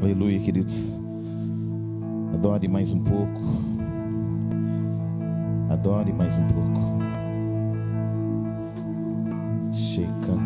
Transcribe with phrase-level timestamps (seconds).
[0.00, 1.00] Aleluia, queridos.
[2.34, 3.40] Adore mais um pouco.
[5.70, 6.96] Adore mais um pouco.
[9.72, 10.45] Shekantarara.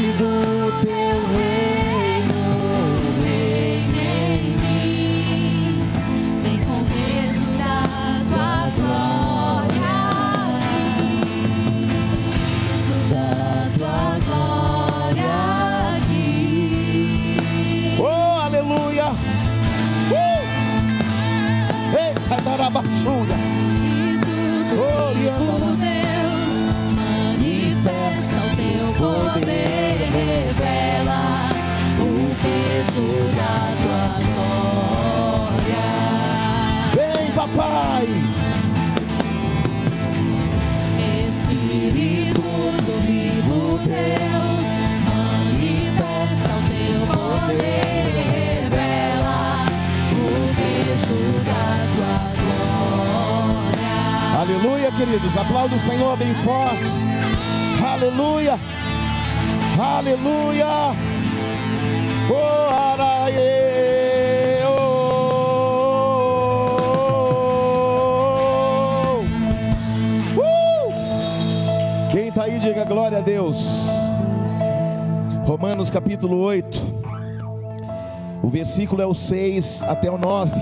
[0.00, 1.61] Do teu reino
[72.82, 73.58] diga glória a Deus.
[75.46, 76.80] Romanos capítulo 8.
[78.42, 80.52] O versículo é o 6 até o 9.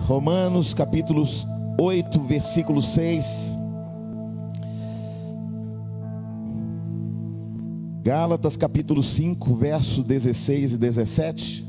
[0.00, 1.46] Romanos capítulos
[1.80, 3.58] 8, versículo 6.
[8.02, 11.64] Gálatas capítulo 5, verso 16 e 17.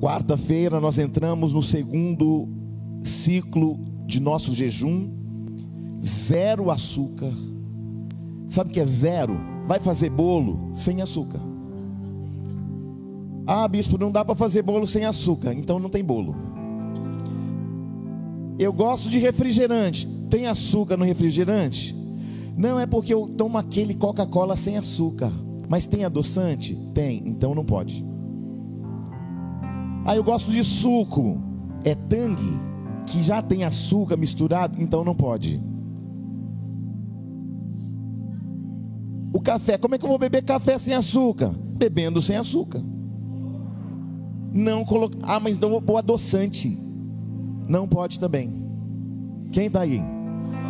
[0.00, 2.48] Quarta-feira nós entramos no segundo
[3.02, 5.13] ciclo de nosso jejum.
[6.04, 7.32] Zero açúcar.
[8.48, 9.36] Sabe o que é zero?
[9.66, 11.40] Vai fazer bolo sem açúcar.
[13.46, 16.34] Ah, bispo, não dá para fazer bolo sem açúcar, então não tem bolo.
[18.58, 20.06] Eu gosto de refrigerante.
[20.30, 21.94] Tem açúcar no refrigerante?
[22.56, 25.32] Não é porque eu tomo aquele Coca-Cola sem açúcar.
[25.68, 26.74] Mas tem adoçante?
[26.94, 28.04] Tem, então não pode.
[30.04, 31.40] Ah, eu gosto de suco.
[31.82, 32.58] É tangue,
[33.06, 35.60] que já tem açúcar misturado, então não pode.
[39.34, 41.52] O café, como é que eu vou beber café sem açúcar?
[41.52, 42.80] Bebendo sem açúcar.
[44.52, 45.18] Não colocar.
[45.22, 46.78] Ah, mas não vou adoçante.
[47.68, 48.52] Não pode também.
[49.50, 50.00] Quem está aí?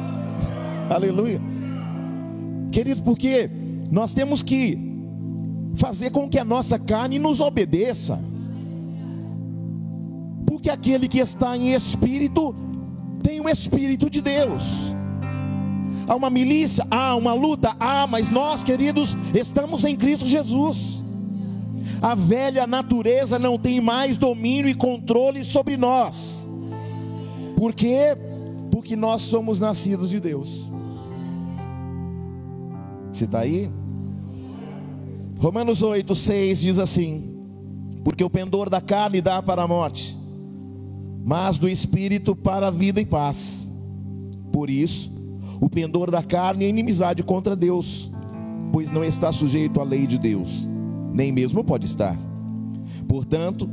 [0.88, 1.42] Aleluia.
[2.72, 3.50] Querido, porque
[3.90, 4.78] nós temos que
[5.74, 8.18] fazer com que a nossa carne nos obedeça.
[10.46, 12.54] Porque aquele que está em espírito
[13.22, 14.94] tem o espírito de Deus.
[16.06, 21.02] Há uma milícia, há uma luta, há, mas nós, queridos, estamos em Cristo Jesus.
[22.02, 26.48] A velha natureza não tem mais domínio e controle sobre nós.
[27.56, 28.16] Por quê?
[28.70, 30.70] Porque nós somos nascidos de Deus.
[33.10, 33.70] Você está aí?
[35.38, 37.24] Romanos 8, 6 diz assim:
[38.02, 40.16] Porque o pendor da carne dá para a morte,
[41.24, 43.66] mas do espírito para a vida e paz.
[44.52, 45.10] Por isso,
[45.60, 48.10] o pendor da carne é inimizade contra Deus,
[48.72, 50.68] pois não está sujeito à lei de Deus,
[51.12, 52.18] nem mesmo pode estar.
[53.08, 53.68] Portanto,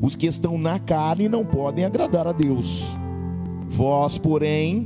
[0.00, 2.86] os que estão na carne não podem agradar a Deus.
[3.68, 4.84] Vós, porém,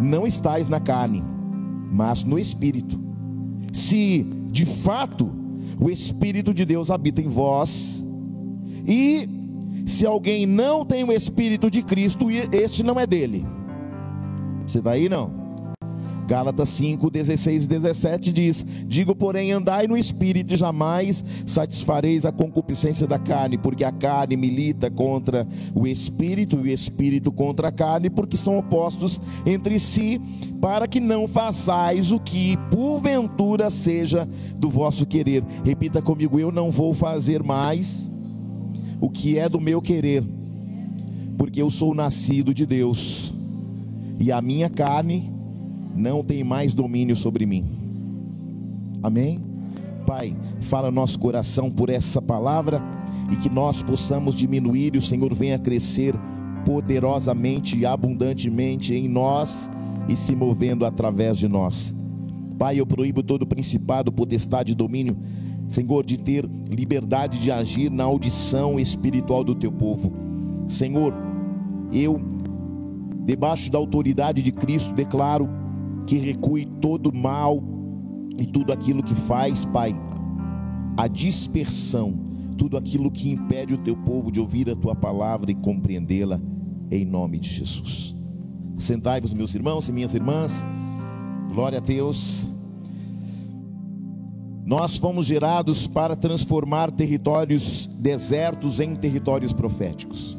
[0.00, 1.22] não estáis na carne,
[1.90, 3.00] mas no espírito.
[3.72, 5.30] Se de fato
[5.80, 8.04] o espírito de Deus habita em vós,
[8.86, 9.28] e
[9.86, 13.44] se alguém não tem o espírito de Cristo, este não é dele.
[14.70, 15.32] Você está aí não?
[16.28, 23.04] Gálatas 5, 16 e 17 diz: Digo, porém, andai no espírito, jamais satisfareis a concupiscência
[23.04, 25.44] da carne, porque a carne milita contra
[25.74, 30.20] o espírito, e o espírito contra a carne, porque são opostos entre si,
[30.60, 35.42] para que não façais o que porventura seja do vosso querer.
[35.64, 38.08] Repita comigo: Eu não vou fazer mais
[39.00, 40.22] o que é do meu querer,
[41.36, 43.34] porque eu sou nascido de Deus,
[44.20, 45.32] e a minha carne
[45.96, 47.64] não tem mais domínio sobre mim.
[49.02, 49.40] Amém?
[50.06, 52.82] Pai, fala nosso coração por essa palavra
[53.32, 56.14] e que nós possamos diminuir e o Senhor venha crescer
[56.66, 59.70] poderosamente e abundantemente em nós
[60.08, 61.94] e se movendo através de nós.
[62.58, 65.16] Pai, eu proíbo todo principado, potestade e domínio,
[65.66, 70.12] Senhor, de ter liberdade de agir na audição espiritual do teu povo.
[70.66, 71.14] Senhor,
[71.92, 72.20] eu,
[73.24, 75.48] debaixo da autoridade de Cristo, declaro
[76.06, 77.62] que recue todo mal
[78.38, 79.94] e tudo aquilo que faz, Pai,
[80.96, 82.14] a dispersão,
[82.56, 86.40] tudo aquilo que impede o teu povo de ouvir a tua palavra e compreendê-la,
[86.90, 88.14] em nome de Jesus.
[88.78, 90.64] Sentai-vos, meus irmãos e minhas irmãs,
[91.52, 92.48] glória a Deus.
[94.64, 100.38] Nós fomos gerados para transformar territórios desertos em territórios proféticos.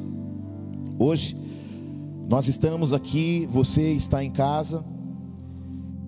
[0.98, 1.36] Hoje,
[2.32, 4.86] nós estamos aqui, você está em casa,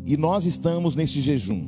[0.06, 1.66] e nós estamos neste jejum.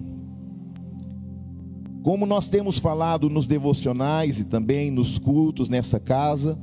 [2.02, 6.58] Como nós temos falado nos devocionais e também nos cultos nessa casa,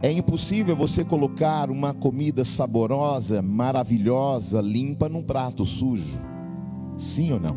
[0.00, 6.20] é impossível você colocar uma comida saborosa, maravilhosa, limpa num prato sujo.
[6.96, 7.56] Sim ou não?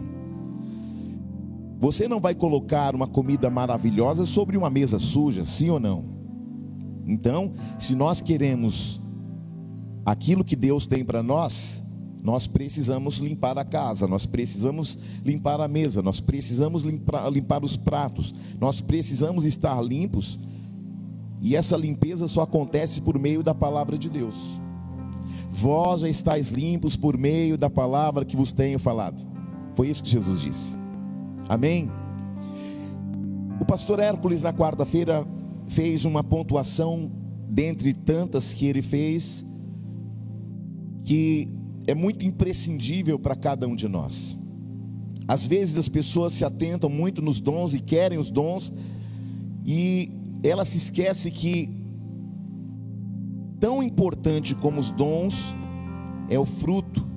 [1.78, 6.15] Você não vai colocar uma comida maravilhosa sobre uma mesa suja, sim ou não?
[7.06, 9.00] Então, se nós queremos
[10.06, 11.84] aquilo que Deus tem para nós,
[12.24, 17.78] nós precisamos limpar a casa, nós precisamos limpar a mesa, nós precisamos limpar, limpar os
[17.78, 20.40] pratos, nós precisamos estar limpos.
[21.40, 24.36] E essa limpeza só acontece por meio da palavra de Deus.
[25.52, 29.24] Vós já estáis limpos por meio da palavra que vos tenho falado.
[29.76, 30.76] Foi isso que Jesus disse.
[31.48, 31.92] Amém?
[33.60, 35.26] O pastor Hércules, na quarta-feira,
[35.68, 37.12] fez uma pontuação
[37.50, 39.46] dentre tantas que ele fez,
[41.04, 41.48] que
[41.88, 44.38] é muito imprescindível para cada um de nós.
[45.28, 48.72] Às vezes as pessoas se atentam muito nos dons e querem os dons,
[49.66, 50.12] e
[50.44, 51.70] ela se esquece que
[53.60, 55.56] tão importante como os dons
[56.30, 57.08] é o fruto,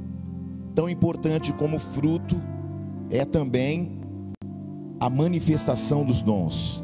[0.75, 2.41] tão importante como o fruto
[3.11, 3.99] é também
[5.01, 6.83] a manifestação dos dons.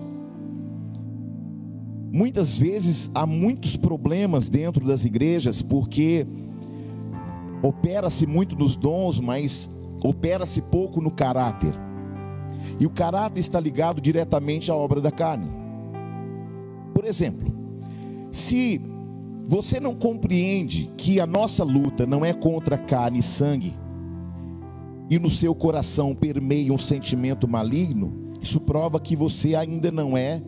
[2.14, 6.24] Muitas vezes há muitos problemas dentro das igrejas porque
[7.60, 9.68] opera-se muito nos dons, mas
[10.00, 11.74] opera-se pouco no caráter.
[12.78, 15.50] E o caráter está ligado diretamente à obra da carne.
[16.94, 17.52] Por exemplo,
[18.30, 18.80] se
[19.48, 23.74] você não compreende que a nossa luta não é contra carne e sangue,
[25.10, 30.40] e no seu coração permeia um sentimento maligno, isso prova que você ainda não é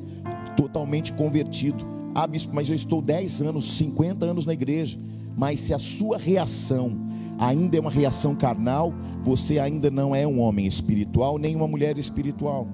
[0.57, 1.85] totalmente convertido.
[2.15, 4.99] Ah, bispo, mas eu estou 10 anos, 50 anos na igreja.
[5.37, 6.97] Mas se a sua reação
[7.39, 11.99] ainda é uma reação carnal, você ainda não é um homem espiritual, nem uma mulher
[11.99, 12.67] espiritual.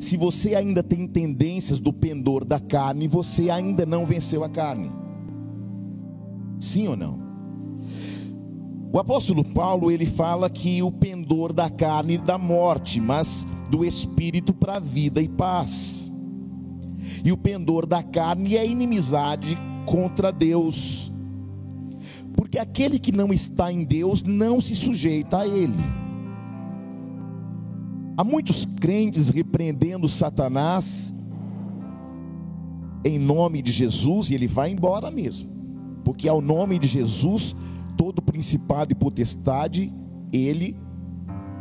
[0.00, 4.90] Se você ainda tem tendências do pendor da carne, você ainda não venceu a carne.
[6.58, 7.20] Sim ou não?
[8.92, 14.52] O apóstolo Paulo, ele fala que o pendor da carne dá morte, mas do espírito
[14.52, 16.11] para vida e paz.
[17.24, 19.56] E o pendor da carne é inimizade
[19.86, 21.12] contra Deus
[22.52, 25.82] porque aquele que não está em Deus não se sujeita a Ele.
[28.16, 31.12] Há muitos crentes repreendendo Satanás
[33.04, 35.50] em nome de Jesus e ele vai embora mesmo,
[36.04, 37.56] porque ao nome de Jesus,
[37.96, 39.92] todo principado e potestade,
[40.32, 40.76] ele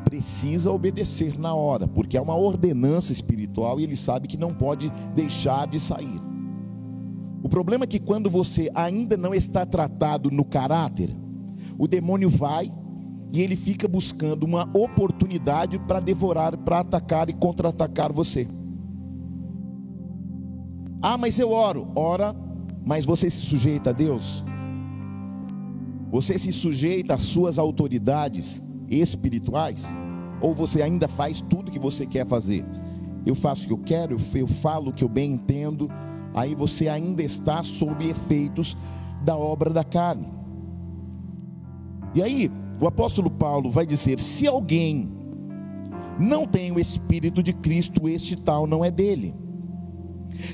[0.04, 4.90] precisa obedecer na hora, porque é uma ordenança espiritual e ele sabe que não pode
[5.16, 6.22] deixar de sair.
[7.44, 11.16] O problema é que quando você ainda não está tratado no caráter,
[11.78, 12.72] o demônio vai
[13.34, 18.48] e ele fica buscando uma oportunidade para devorar, para atacar e contra-atacar você.
[21.02, 21.88] Ah, mas eu oro.
[21.96, 22.36] Ora,
[22.86, 24.44] mas você se sujeita a Deus?
[26.12, 29.86] Você se sujeita às suas autoridades espirituais?
[30.42, 32.66] Ou você ainda faz tudo que você quer fazer?
[33.26, 35.90] Eu faço o que eu quero, eu falo o que eu bem entendo,
[36.34, 38.76] aí você ainda está sob efeitos
[39.24, 40.28] da obra da carne.
[42.14, 45.10] E aí, o apóstolo Paulo vai dizer: se alguém
[46.20, 49.34] não tem o Espírito de Cristo, este tal não é dele.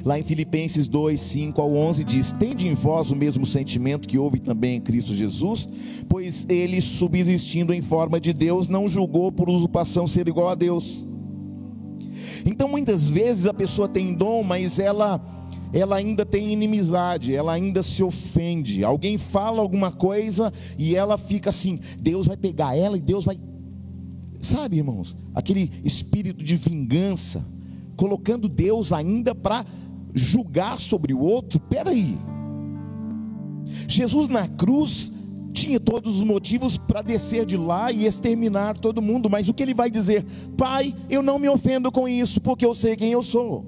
[0.04, 4.18] Lá em Filipenses 2, 5 ao 11 diz: Tende em vós o mesmo sentimento que
[4.18, 5.68] houve também em Cristo Jesus,
[6.08, 11.08] pois ele, subsistindo em forma de Deus, não julgou por usurpação ser igual a Deus.
[12.46, 15.22] Então muitas vezes a pessoa tem dom, mas ela
[15.74, 18.84] ela ainda tem inimizade, ela ainda se ofende.
[18.84, 23.38] Alguém fala alguma coisa e ela fica assim: Deus vai pegar ela e Deus vai.
[24.40, 27.46] Sabe, irmãos, aquele espírito de vingança,
[27.98, 29.66] colocando Deus ainda para
[30.14, 31.60] julgar sobre o outro.
[31.60, 32.18] Peraí,
[33.88, 35.12] Jesus na cruz
[35.52, 39.64] tinha todos os motivos para descer de lá e exterminar todo mundo, mas o que
[39.64, 40.24] ele vai dizer?
[40.56, 43.66] Pai, eu não me ofendo com isso, porque eu sei quem eu sou.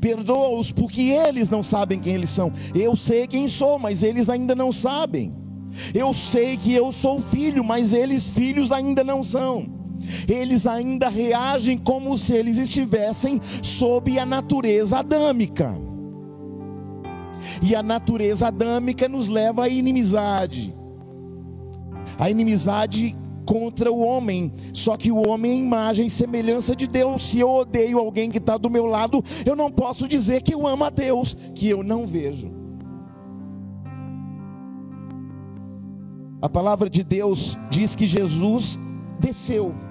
[0.00, 2.52] Perdoa-os porque eles não sabem quem eles são.
[2.74, 5.34] Eu sei quem sou, mas eles ainda não sabem.
[5.92, 9.77] Eu sei que eu sou filho, mas eles filhos ainda não são.
[10.28, 15.74] Eles ainda reagem como se eles estivessem sob a natureza adâmica.
[17.62, 20.74] E a natureza adâmica nos leva à inimizade.
[22.18, 23.16] A inimizade
[23.48, 24.52] contra o homem.
[24.72, 27.30] Só que o homem é imagem e semelhança de Deus.
[27.30, 30.66] Se eu odeio alguém que está do meu lado, eu não posso dizer que eu
[30.66, 32.52] amo a Deus, que eu não vejo.
[36.40, 38.78] A palavra de Deus diz que Jesus
[39.18, 39.87] desceu.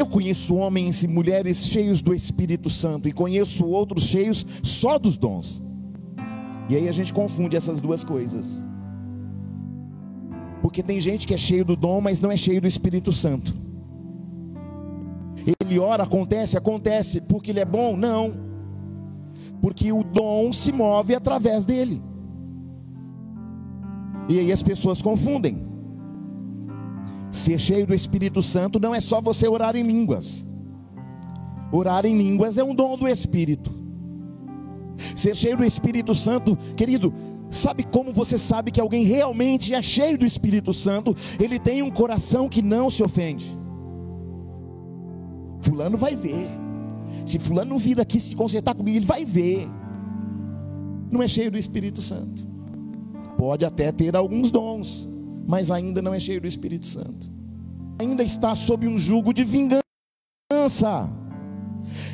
[0.00, 5.18] Eu conheço homens e mulheres cheios do Espírito Santo e conheço outros cheios só dos
[5.18, 5.62] dons.
[6.70, 8.66] E aí a gente confunde essas duas coisas.
[10.62, 13.54] Porque tem gente que é cheio do dom, mas não é cheio do Espírito Santo.
[15.60, 17.94] Ele ora, acontece, acontece, porque ele é bom?
[17.94, 18.32] Não.
[19.60, 22.02] Porque o dom se move através dele.
[24.30, 25.69] E aí as pessoas confundem.
[27.30, 30.46] Ser cheio do Espírito Santo não é só você orar em línguas.
[31.72, 33.72] Orar em línguas é um dom do Espírito.
[35.14, 37.12] Ser cheio do Espírito Santo, querido,
[37.50, 41.16] Sabe como você sabe que alguém realmente é cheio do Espírito Santo?
[41.38, 43.58] Ele tem um coração que não se ofende.
[45.58, 46.48] Fulano vai ver.
[47.26, 49.68] Se Fulano vir aqui se consertar comigo, ele vai ver.
[51.10, 52.48] Não é cheio do Espírito Santo.
[53.36, 55.08] Pode até ter alguns dons,
[55.50, 57.28] mas ainda não é cheio do Espírito Santo.
[57.98, 59.82] Ainda está sob um jugo de vingança.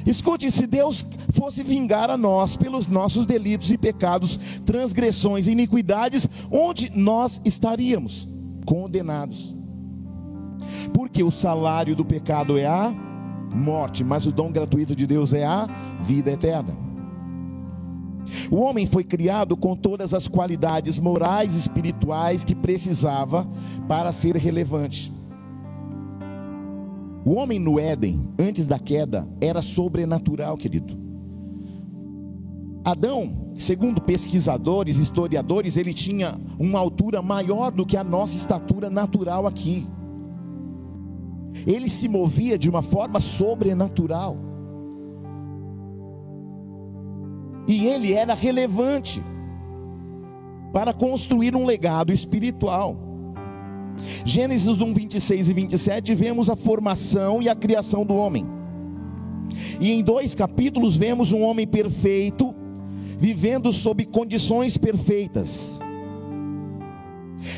[0.06, 6.26] Escute, se Deus fosse vingar a nós pelos nossos delitos e pecados, transgressões e iniquidades,
[6.50, 8.26] onde nós estaríamos?
[8.64, 9.54] Condenados.
[10.94, 12.90] Porque o salário do pecado é a
[13.54, 15.66] morte, mas o dom gratuito de Deus é a
[16.00, 16.85] vida eterna.
[18.50, 23.46] O homem foi criado com todas as qualidades morais e espirituais que precisava
[23.88, 25.12] para ser relevante.
[27.24, 30.96] O homem no Éden, antes da queda, era sobrenatural, querido.
[32.84, 39.44] Adão, segundo pesquisadores, historiadores, ele tinha uma altura maior do que a nossa estatura natural
[39.44, 39.84] aqui.
[41.66, 44.45] Ele se movia de uma forma sobrenatural.
[47.66, 49.22] E ele era relevante
[50.72, 52.96] para construir um legado espiritual.
[54.24, 58.46] Gênesis 1, 26 e 27, vemos a formação e a criação do homem.
[59.80, 62.54] E em dois capítulos vemos um homem perfeito,
[63.18, 65.80] vivendo sob condições perfeitas.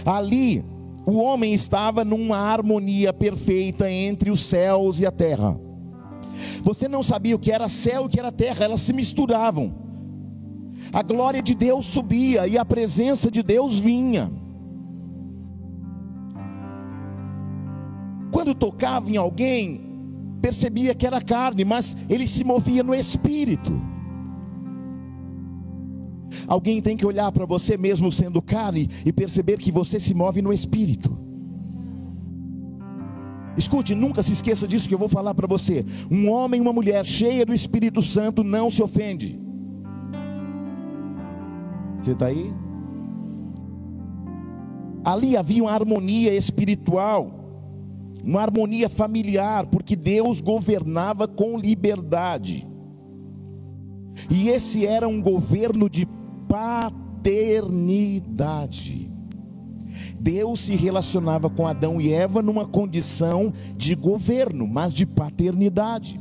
[0.05, 0.65] Ali,
[1.07, 5.59] o homem estava numa harmonia perfeita entre os céus e a terra.
[6.63, 9.88] Você não sabia o que era céu e o que era terra, elas se misturavam.
[10.93, 14.31] A glória de Deus subia e a presença de Deus vinha.
[18.31, 19.81] Quando tocava em alguém,
[20.41, 23.73] percebia que era carne, mas ele se movia no espírito.
[26.47, 30.41] Alguém tem que olhar para você mesmo sendo carne e perceber que você se move
[30.41, 31.19] no espírito.
[33.57, 35.85] Escute, nunca se esqueça disso que eu vou falar para você.
[36.11, 39.48] Um homem e uma mulher cheia do Espírito Santo não se ofende.
[42.01, 42.55] Você está aí?
[45.05, 47.31] Ali havia uma harmonia espiritual,
[48.25, 52.69] uma harmonia familiar, porque Deus governava com liberdade.
[54.31, 56.07] E esse era um governo de
[56.49, 59.09] paternidade.
[60.21, 66.21] Deus se relacionava com Adão e Eva numa condição de governo, mas de paternidade.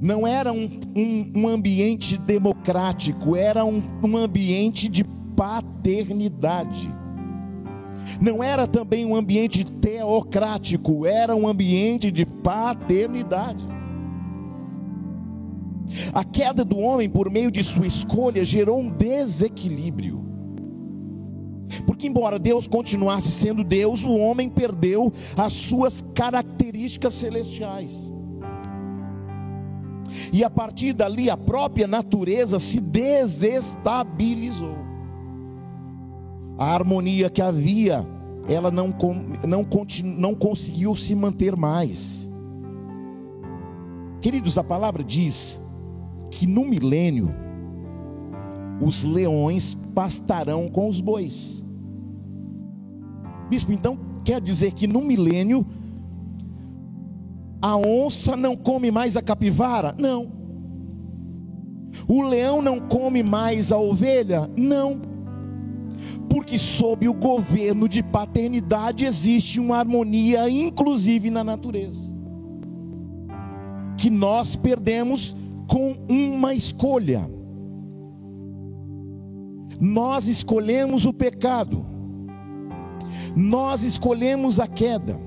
[0.00, 5.02] Não era um, um, um ambiente democrático, era um, um ambiente de
[5.34, 6.92] paternidade.
[8.20, 13.66] Não era também um ambiente teocrático, era um ambiente de paternidade.
[16.12, 20.26] A queda do homem por meio de sua escolha gerou um desequilíbrio.
[21.86, 28.12] Porque, embora Deus continuasse sendo Deus, o homem perdeu as suas características celestiais.
[30.32, 34.76] E a partir dali, a própria natureza se desestabilizou.
[36.58, 38.06] A harmonia que havia,
[38.48, 38.94] ela não,
[39.46, 39.66] não,
[40.02, 42.28] não conseguiu se manter mais.
[44.20, 45.62] Queridos, a palavra diz
[46.30, 47.34] que no milênio,
[48.80, 51.64] os leões pastarão com os bois.
[53.48, 55.66] Bispo, então quer dizer que no milênio
[57.60, 59.94] a onça não come mais a capivara?
[59.98, 60.32] Não.
[62.06, 64.48] O leão não come mais a ovelha?
[64.56, 65.00] Não.
[66.30, 72.14] Porque sob o governo de paternidade existe uma harmonia, inclusive na natureza,
[73.96, 75.34] que nós perdemos
[75.66, 77.28] com uma escolha.
[79.80, 81.98] Nós escolhemos o pecado
[83.38, 85.18] nós escolhemos a queda.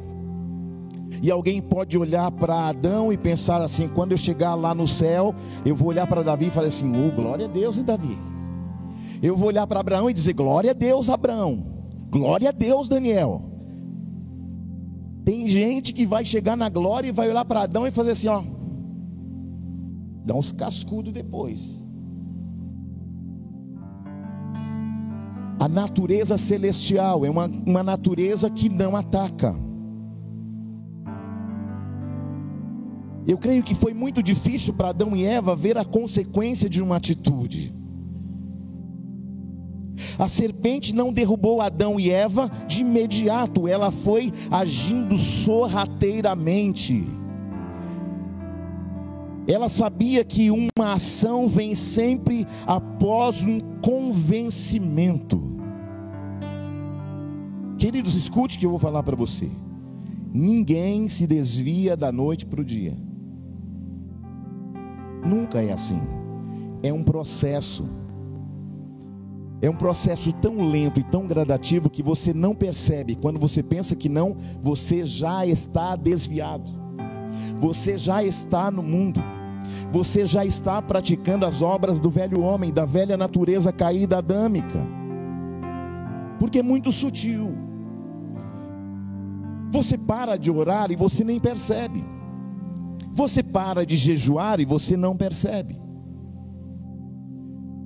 [1.21, 5.33] E alguém pode olhar para Adão e pensar assim: quando eu chegar lá no céu,
[5.65, 8.17] eu vou olhar para Davi e falar assim: oh, glória a Deus, e Davi?
[9.21, 11.65] Eu vou olhar para Abraão e dizer: glória a Deus, Abraão.
[12.09, 13.43] Glória a Deus, Daniel.
[15.23, 18.27] Tem gente que vai chegar na glória e vai olhar para Adão e fazer assim:
[18.27, 18.43] ó,
[20.25, 21.81] dá uns cascudos depois.
[25.59, 29.55] A natureza celestial é uma, uma natureza que não ataca.
[33.27, 36.97] Eu creio que foi muito difícil para Adão e Eva ver a consequência de uma
[36.97, 37.73] atitude.
[40.17, 47.05] A serpente não derrubou Adão e Eva de imediato, ela foi agindo sorrateiramente.
[49.47, 55.41] Ela sabia que uma ação vem sempre após um convencimento.
[57.77, 59.49] Queridos, escute que eu vou falar para você.
[60.31, 62.95] Ninguém se desvia da noite para o dia.
[65.23, 66.01] Nunca é assim.
[66.83, 67.87] É um processo.
[69.61, 73.15] É um processo tão lento e tão gradativo que você não percebe.
[73.15, 76.71] Quando você pensa que não, você já está desviado.
[77.59, 79.21] Você já está no mundo.
[79.91, 84.79] Você já está praticando as obras do velho homem, da velha natureza caída adâmica.
[86.39, 87.53] Porque é muito sutil.
[89.71, 92.03] Você para de orar e você nem percebe.
[93.13, 95.79] Você para de jejuar e você não percebe.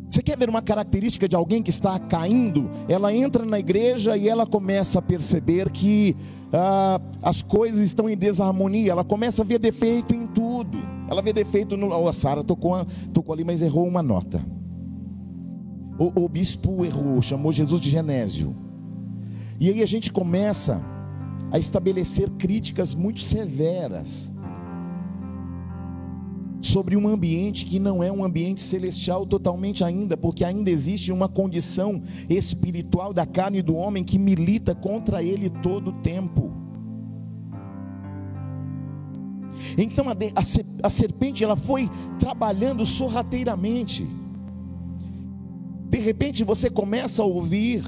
[0.08, 2.70] Você quer ver uma característica de alguém que está caindo?
[2.88, 6.16] Ela entra na igreja e ela começa a perceber que
[6.54, 8.92] ah, as coisas estão em desarmonia.
[8.92, 10.78] Ela começa a ver defeito em tudo.
[11.10, 11.90] Ela vê defeito no.
[11.90, 14.42] Oh, a Sara tocou, tocou ali, mas errou uma nota.
[15.98, 18.56] O, o bispo errou, chamou Jesus de Genésio.
[19.60, 20.82] E aí a gente começa
[21.52, 24.32] a estabelecer críticas muito severas
[26.66, 31.30] sobre um ambiente que não é um ambiente celestial totalmente ainda, porque ainda existe uma
[31.30, 36.52] condição espiritual da carne do homem que milita contra ele todo o tempo.
[39.78, 40.06] Então
[40.84, 44.08] a, serpente ela foi trabalhando sorrateiramente.
[45.90, 47.84] De repente você começa a ouvir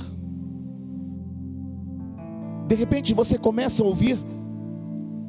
[2.67, 4.19] de repente você começa a ouvir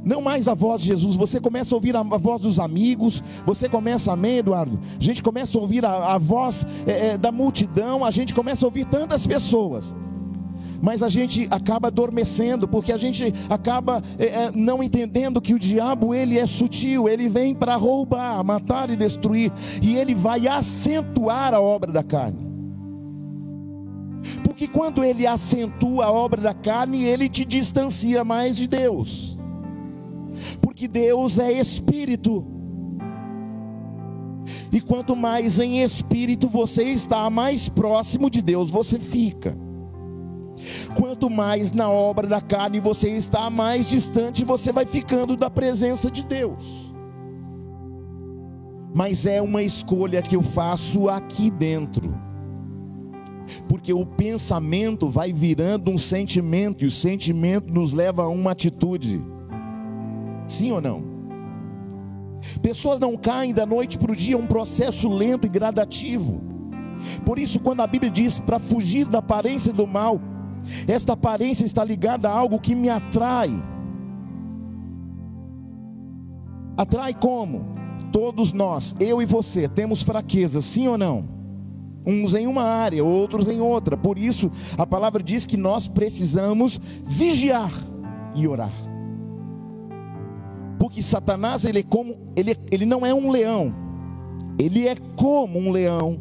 [0.04, 3.68] não mais a voz de Jesus, você começa a ouvir a, voz dos amigos, você
[3.68, 4.78] começa, amém, Eduardo?
[4.98, 8.64] A gente começa a ouvir a, a voz é, é, da multidão, a gente começa
[8.64, 9.94] a ouvir tantas pessoas,
[10.80, 15.58] mas a gente acaba adormecendo, porque a gente acaba é, é não entendendo que o
[15.58, 21.52] diabo ele é sutil, ele vem para roubar, matar e destruir, e ele vai acentuar
[21.52, 22.46] a obra da carne.
[24.42, 29.37] Porque quando ele acentua a obra da carne, ele te distancia mais de Deus.
[30.60, 32.44] Porque Deus é espírito.
[34.72, 39.56] E quanto mais em espírito você está, mais próximo de Deus você fica.
[40.96, 46.10] Quanto mais na obra da carne você está, mais distante você vai ficando da presença
[46.10, 46.92] de Deus.
[48.94, 52.12] Mas é uma escolha que eu faço aqui dentro.
[53.68, 59.22] Porque o pensamento vai virando um sentimento, e o sentimento nos leva a uma atitude.
[60.48, 61.02] Sim ou não?
[62.62, 66.40] Pessoas não caem da noite para o dia, é um processo lento e gradativo.
[67.24, 70.20] Por isso, quando a Bíblia diz para fugir da aparência do mal,
[70.86, 73.50] esta aparência está ligada a algo que me atrai.
[76.76, 77.76] Atrai como?
[78.10, 81.24] Todos nós, eu e você, temos fraquezas, sim ou não?
[82.06, 83.96] Uns em uma área, outros em outra.
[83.96, 87.72] Por isso, a palavra diz que nós precisamos vigiar
[88.34, 88.87] e orar.
[90.78, 93.74] Porque Satanás, ele é como, ele, ele não é um leão.
[94.58, 96.20] Ele é como um leão.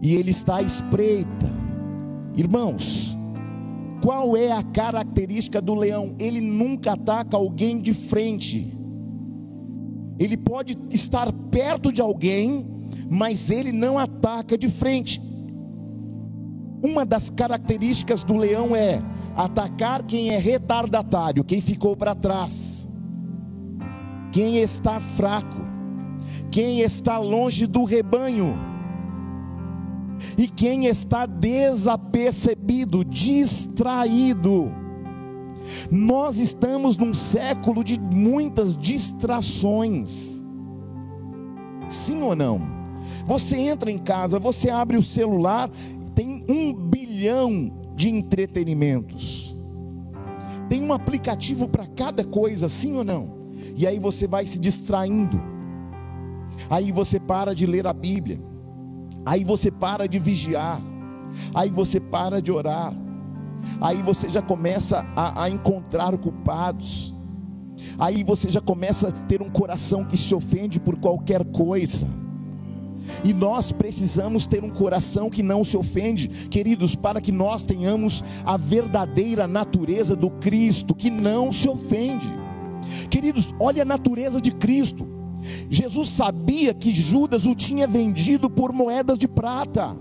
[0.00, 1.58] E ele está à espreita
[2.38, 3.18] Irmãos,
[4.00, 6.14] qual é a característica do leão?
[6.20, 8.72] Ele nunca ataca alguém de frente.
[10.20, 12.64] Ele pode estar perto de alguém,
[13.10, 15.20] mas ele não ataca de frente.
[16.80, 19.02] Uma das características do leão é
[19.38, 22.88] atacar quem é retardatário, quem ficou para trás,
[24.32, 25.64] quem está fraco,
[26.50, 28.66] quem está longe do rebanho.
[30.36, 34.72] E quem está desapercebido, distraído,
[35.88, 40.42] nós estamos num século de muitas distrações.
[41.86, 42.60] Sim ou não?
[43.26, 45.70] Você entra em casa, você abre o celular,
[46.16, 49.58] tem um bilhão de entretenimentos.
[50.68, 53.36] Tem um aplicativo para cada coisa, sim ou não?
[53.74, 55.42] E aí você vai se distraindo.
[56.70, 58.40] Aí você para de ler a Bíblia.
[59.26, 60.80] Aí você para de vigiar,
[61.52, 62.94] aí você para de orar,
[63.80, 67.14] aí você já começa a, a encontrar culpados,
[67.98, 72.06] aí você já começa a ter um coração que se ofende por qualquer coisa.
[73.24, 78.24] E nós precisamos ter um coração que não se ofende, queridos, para que nós tenhamos
[78.44, 82.28] a verdadeira natureza do Cristo, que não se ofende.
[83.10, 85.06] Queridos, olha a natureza de Cristo.
[85.70, 89.96] Jesus sabia que Judas o tinha vendido por moedas de prata.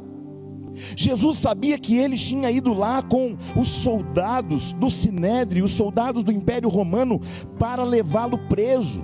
[0.95, 6.31] Jesus sabia que ele tinha ido lá com os soldados do Sinédrio, os soldados do
[6.31, 7.19] Império Romano,
[7.57, 9.03] para levá-lo preso,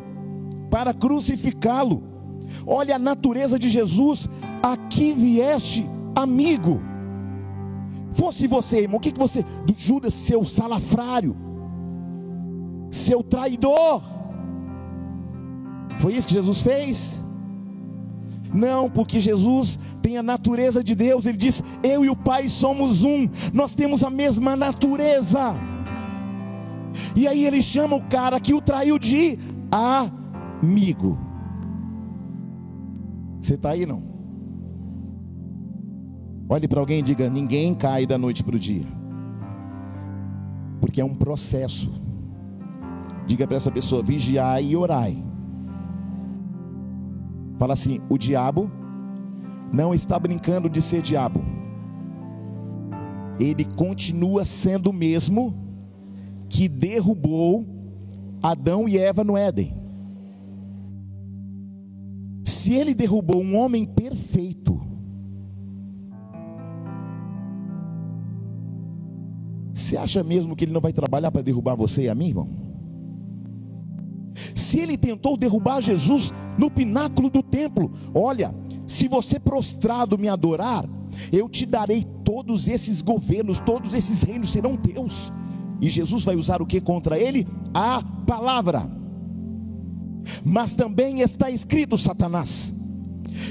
[0.69, 2.12] para crucificá-lo.
[2.65, 4.29] Olha a natureza de Jesus,
[4.61, 6.81] aqui vieste amigo.
[8.13, 11.35] Fosse você, irmão, o que, que você, do Judas, seu salafrário,
[12.91, 14.03] seu traidor,
[15.99, 17.21] foi isso que Jesus fez?
[18.53, 23.03] Não, porque Jesus tem a natureza de Deus, ele diz: Eu e o Pai somos
[23.03, 25.55] um, nós temos a mesma natureza.
[27.15, 29.39] E aí ele chama o cara que o traiu de
[29.71, 31.17] amigo.
[33.43, 34.01] Você está aí não?
[36.47, 38.87] Olhe para alguém e diga: Ninguém cai da noite para o dia,
[40.79, 41.91] porque é um processo.
[43.27, 45.21] Diga para essa pessoa: vigiai e orai
[47.59, 48.71] Fala assim: o diabo
[49.73, 51.43] não está brincando de ser diabo.
[53.37, 55.53] Ele continua sendo o mesmo
[56.47, 57.65] que derrubou
[58.41, 59.82] Adão e Eva no Éden.
[62.43, 64.81] Se ele derrubou um homem perfeito,
[69.71, 72.49] você acha mesmo que ele não vai trabalhar para derrubar você e a mim, irmão?
[74.55, 78.53] Se ele tentou derrubar Jesus no pináculo do templo, olha,
[78.87, 80.87] se você prostrado me adorar,
[81.31, 85.31] eu te darei todos esses governos, todos esses reinos serão teus.
[85.79, 87.47] E Jesus vai usar o que contra ele?
[87.73, 89.02] A palavra.
[90.43, 92.73] Mas também está escrito, Satanás,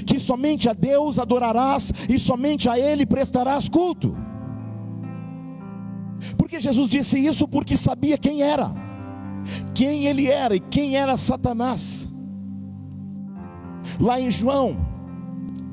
[0.05, 4.15] que somente a Deus adorarás e somente a Ele prestarás culto.
[6.37, 8.83] Porque Jesus disse isso porque sabia quem era
[9.73, 12.07] quem ele era e quem era Satanás.
[13.99, 14.77] Lá em João,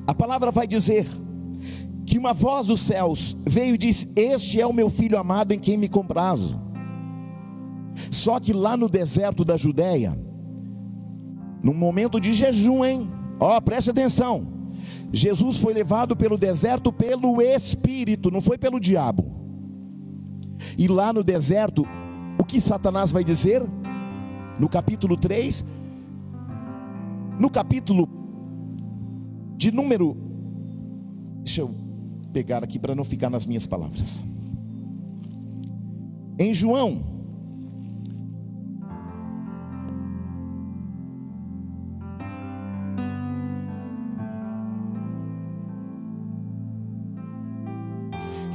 [0.06, 1.06] a palavra vai dizer
[2.04, 5.58] que uma voz dos céus veio e disse: Este é o meu filho amado em
[5.58, 6.60] quem me comprazo.
[8.10, 10.18] Só que lá no deserto da Judéia,
[11.62, 13.10] num momento de jejum, hein?
[13.38, 14.46] Ó, oh, preste atenção.
[15.12, 19.24] Jesus foi levado pelo deserto pelo Espírito, não foi pelo diabo.
[20.76, 21.86] E lá no deserto,
[22.38, 23.62] o que Satanás vai dizer?
[24.58, 25.64] No capítulo 3,
[27.38, 28.08] no capítulo
[29.56, 30.16] de número,
[31.42, 31.74] deixa eu
[32.32, 34.24] pegar aqui para não ficar nas minhas palavras.
[36.38, 37.02] Em João,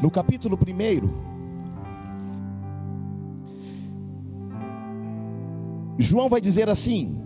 [0.05, 1.09] no capítulo 1,
[5.97, 7.17] João vai dizer assim: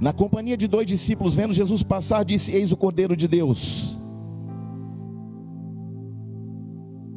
[0.00, 3.98] Na companhia de dois discípulos, vendo Jesus passar, disse: Eis o Cordeiro de Deus.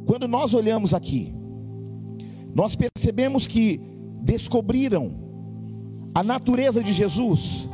[0.04, 1.32] Quando nós olhamos aqui,
[2.52, 3.80] nós percebemos que
[4.20, 5.14] descobriram
[6.12, 7.70] a natureza de Jesus,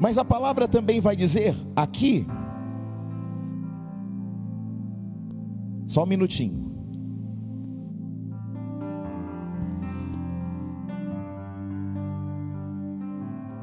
[0.00, 2.26] mas a palavra também vai dizer aqui,
[5.86, 6.66] só um minutinho.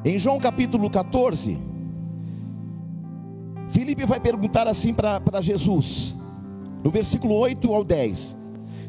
[0.04, 1.58] Em João capítulo 14,
[3.70, 6.16] Filipe vai perguntar assim para Jesus,
[6.82, 8.36] no versículo 8 ao 10: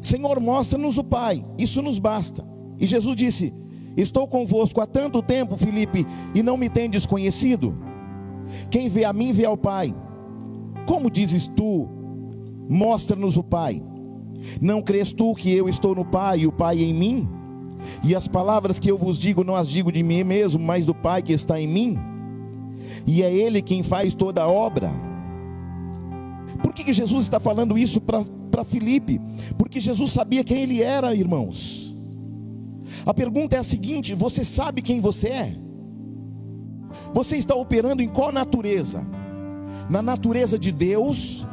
[0.00, 2.44] Senhor, mostra-nos o Pai, isso nos basta.
[2.78, 3.54] E Jesus disse:
[3.96, 7.74] Estou convosco há tanto tempo, Filipe, e não me tendes conhecido?
[8.70, 9.94] Quem vê a mim vê ao Pai.
[10.86, 11.88] Como dizes tu,
[12.68, 13.82] mostra-nos o Pai?
[14.60, 17.28] Não crês tu que eu estou no Pai e o Pai em mim?
[18.02, 20.94] E as palavras que eu vos digo, não as digo de mim mesmo, mas do
[20.94, 21.98] Pai que está em mim.
[23.06, 24.90] E é Ele quem faz toda a obra.
[26.62, 29.20] Por que, que Jesus está falando isso para Filipe?
[29.58, 31.94] Porque Jesus sabia quem ele era, irmãos.
[33.04, 35.56] A pergunta é a seguinte: você sabe quem você é?
[37.12, 39.06] Você está operando em qual natureza?
[39.88, 41.45] Na natureza de Deus?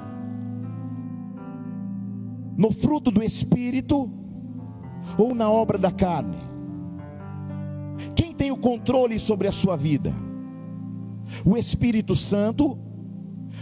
[2.64, 4.10] No fruto do Espírito?
[5.18, 6.38] ou na obra da carne?
[8.16, 10.14] Quem tem o controle sobre a sua vida?
[11.46, 12.78] O Espírito Santo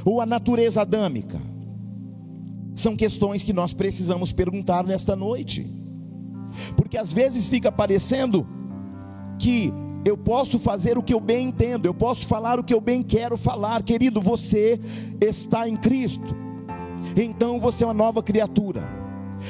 [0.06, 1.40] ou a natureza adâmica?
[2.74, 5.68] São questões que nós precisamos perguntar nesta noite.
[6.76, 8.48] Porque às vezes fica parecendo
[9.38, 9.74] que
[10.06, 13.04] eu posso fazer o que eu bem entendo, eu posso falar o que eu bem
[13.04, 14.80] quero falar, querido, você
[15.20, 16.36] está em Cristo,
[17.16, 18.84] então você é uma nova criatura.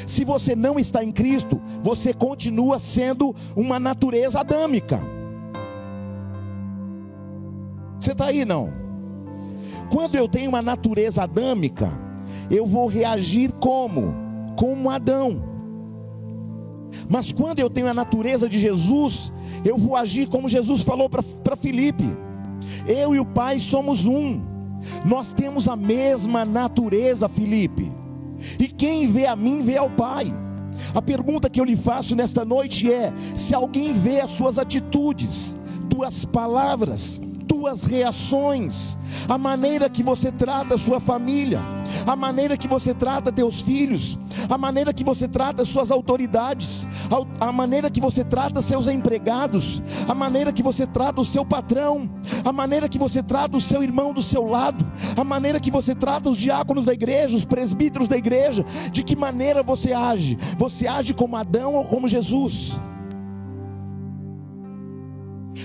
[0.08, 5.02] Se você não está em Cristo, você continua sendo uma natureza adâmica.
[8.00, 8.74] Você está aí não?
[9.92, 11.92] Quando eu tenho uma natureza adâmica,
[12.50, 14.14] eu vou reagir como?
[14.58, 15.44] Como Adão.
[17.10, 19.32] Mas quando eu tenho a natureza de Jesus,
[19.66, 22.06] eu vou agir como Jesus falou para Filipe:
[22.88, 24.42] eu e o Pai somos um,
[25.06, 27.92] nós temos a mesma natureza, Filipe.
[28.60, 30.34] E quem vê a mim vê ao Pai.
[30.94, 35.56] A pergunta que eu lhe faço nesta noite é: se alguém vê as suas atitudes,
[35.90, 37.22] tuas palavras,
[37.62, 38.98] tuas reações,
[39.30, 41.60] a maneira que você trata a sua família,
[42.08, 44.18] a maneira que você trata teus filhos,
[44.50, 46.88] a maneira que você trata suas autoridades,
[47.40, 52.10] a maneira que você trata seus empregados, a maneira que você trata o seu patrão,
[52.44, 54.84] a maneira que você trata o seu irmão do seu lado,
[55.16, 59.16] a maneira que você trata os diáconos da igreja, os presbíteros da igreja, de que
[59.16, 60.36] maneira você age?
[60.58, 62.82] Você age como Adão ou como Jesus?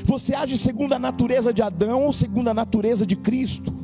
[0.06, 3.74] Você age segundo a natureza de Adão ou segundo a natureza de Cristo?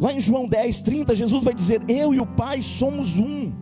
[0.00, 3.52] Lá em João 10, 30, Jesus vai dizer: Eu e o Pai somos um.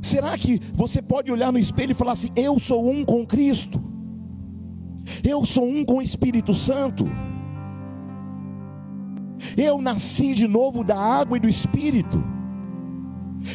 [0.00, 3.82] Será que você pode olhar no espelho e falar assim: Eu sou um com Cristo?
[5.24, 7.06] Eu sou um com o Espírito Santo?
[9.56, 12.33] Eu nasci de novo da água e do Espírito?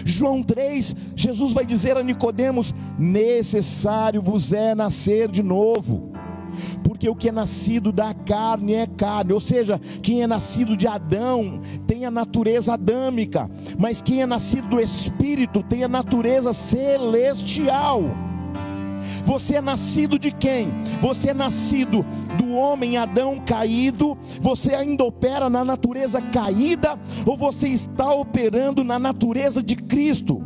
[0.06, 6.12] João 3, Jesus vai dizer a Nicodemos: necessário vos é nascer de novo.
[6.84, 10.88] Porque o que é nascido da carne é carne, ou seja, quem é nascido de
[10.88, 18.04] Adão tem a natureza adâmica, mas quem é nascido do Espírito tem a natureza celestial.
[19.24, 20.72] Você é nascido de quem?
[21.02, 22.06] Você é nascido
[22.38, 24.18] do homem Adão caído?
[24.42, 27.00] Você ainda opera na natureza caída?
[27.26, 30.42] Ou você está operando na natureza de Cristo?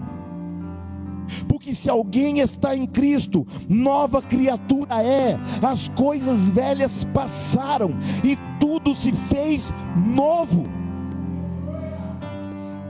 [1.47, 7.91] Porque se alguém está em Cristo, nova criatura é, as coisas velhas passaram
[8.23, 10.65] e tudo se fez novo.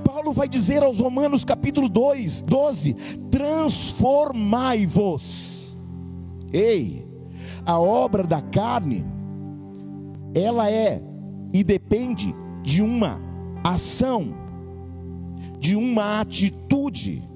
[0.04, 2.94] Paulo vai dizer aos Romanos capítulo 2, 12:
[3.30, 5.53] transformai-vos
[6.54, 7.04] Ei,
[7.66, 9.04] a obra da carne,
[10.36, 11.02] ela é
[11.52, 13.20] e depende de uma
[13.64, 14.34] ação,
[15.60, 17.28] de uma atitude.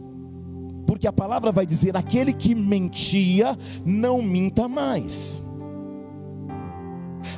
[0.86, 5.44] Porque a palavra vai dizer: aquele que mentia, não minta mais.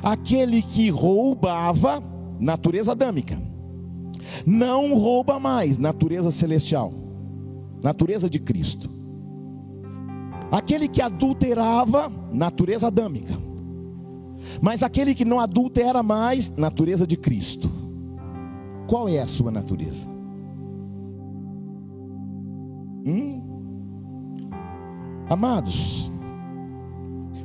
[0.02, 2.02] Aquele que roubava,
[2.38, 3.40] natureza adâmica,
[4.46, 6.92] não rouba mais, natureza celestial,
[7.82, 8.99] natureza de Cristo.
[10.50, 13.38] Aquele que adulterava, natureza adâmica.
[14.60, 17.70] Mas aquele que não adultera mais, natureza de Cristo.
[18.86, 20.08] Qual é a sua natureza?
[23.06, 23.40] Hum?
[25.28, 26.10] Amados,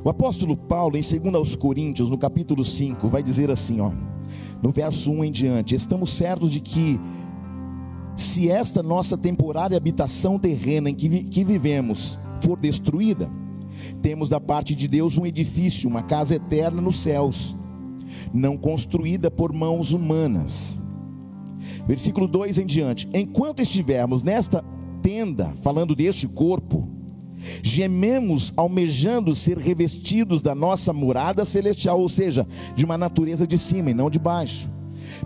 [0.02, 3.92] o apóstolo Paulo, em 2 Coríntios, no capítulo 5, vai dizer assim, ó,
[4.62, 7.00] no verso 1 em diante: Estamos certos de que,
[8.16, 13.30] se esta nossa temporária habitação terrena em que, que vivemos for destruída,
[14.02, 17.56] temos da parte de Deus um edifício, uma casa eterna nos céus,
[18.32, 20.80] não construída por mãos humanas.
[21.86, 24.64] Versículo 2 em diante: Enquanto estivermos nesta
[25.02, 26.88] tenda, falando deste corpo,
[27.62, 33.90] gememos almejando ser revestidos da nossa morada celestial, ou seja, de uma natureza de cima
[33.90, 34.75] e não de baixo.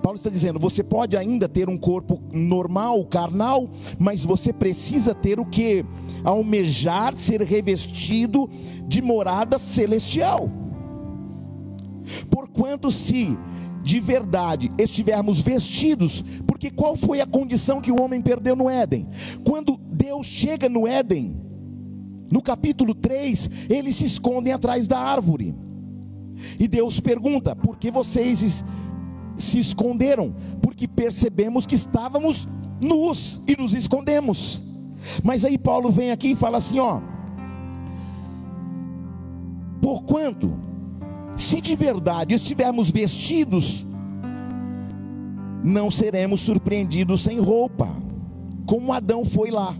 [0.03, 5.41] Paulo está dizendo: você pode ainda ter um corpo normal, carnal, mas você precisa ter
[5.41, 5.85] o que?
[6.25, 8.49] Almejar ser revestido
[8.87, 10.51] de morada celestial.
[12.31, 13.37] Porquanto, se
[13.83, 19.09] de verdade estivermos vestidos, porque qual foi a condição que o homem perdeu no Éden?
[19.45, 21.37] Quando Deus chega no Éden,
[22.31, 25.55] no capítulo 3, eles se escondem atrás da árvore.
[26.59, 28.65] E Deus pergunta: por que vocês
[29.41, 30.35] se esconderam?
[30.61, 32.49] Porque percebemos que estávamos
[32.81, 34.63] nus e nos escondemos.
[35.23, 37.01] Mas aí Paulo vem aqui e fala assim: ó,
[39.81, 40.53] porquanto,
[41.37, 43.87] se de verdade estivermos vestidos,
[45.63, 47.89] não seremos surpreendidos sem roupa,
[48.67, 49.75] como Adão foi lá.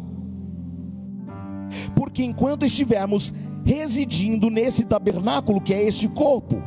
[1.95, 3.33] Porque enquanto estivermos
[3.65, 6.63] residindo nesse tabernáculo que é este corpo,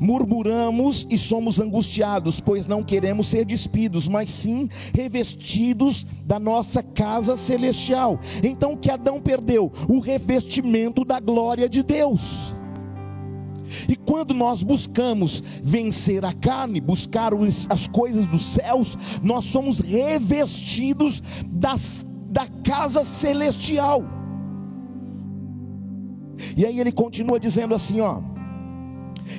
[0.00, 7.36] murmuramos e somos angustiados, pois não queremos ser despidos, mas sim revestidos da nossa casa
[7.36, 8.18] celestial.
[8.42, 9.72] Então que Adão perdeu?
[9.88, 12.54] O revestimento da glória de Deus.
[13.88, 17.32] E quando nós buscamos vencer a carne, buscar
[17.68, 24.04] as coisas dos céus, nós somos revestidos das, da casa celestial.
[26.56, 28.20] E aí ele continua dizendo assim, ó: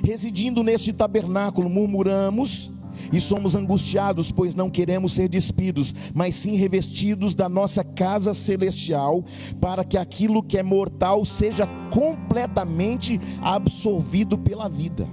[0.03, 2.71] Residindo neste tabernáculo, murmuramos
[3.11, 9.23] e somos angustiados, pois não queremos ser despidos, mas sim revestidos da nossa casa celestial,
[9.61, 15.07] para que aquilo que é mortal seja completamente absorvido pela vida.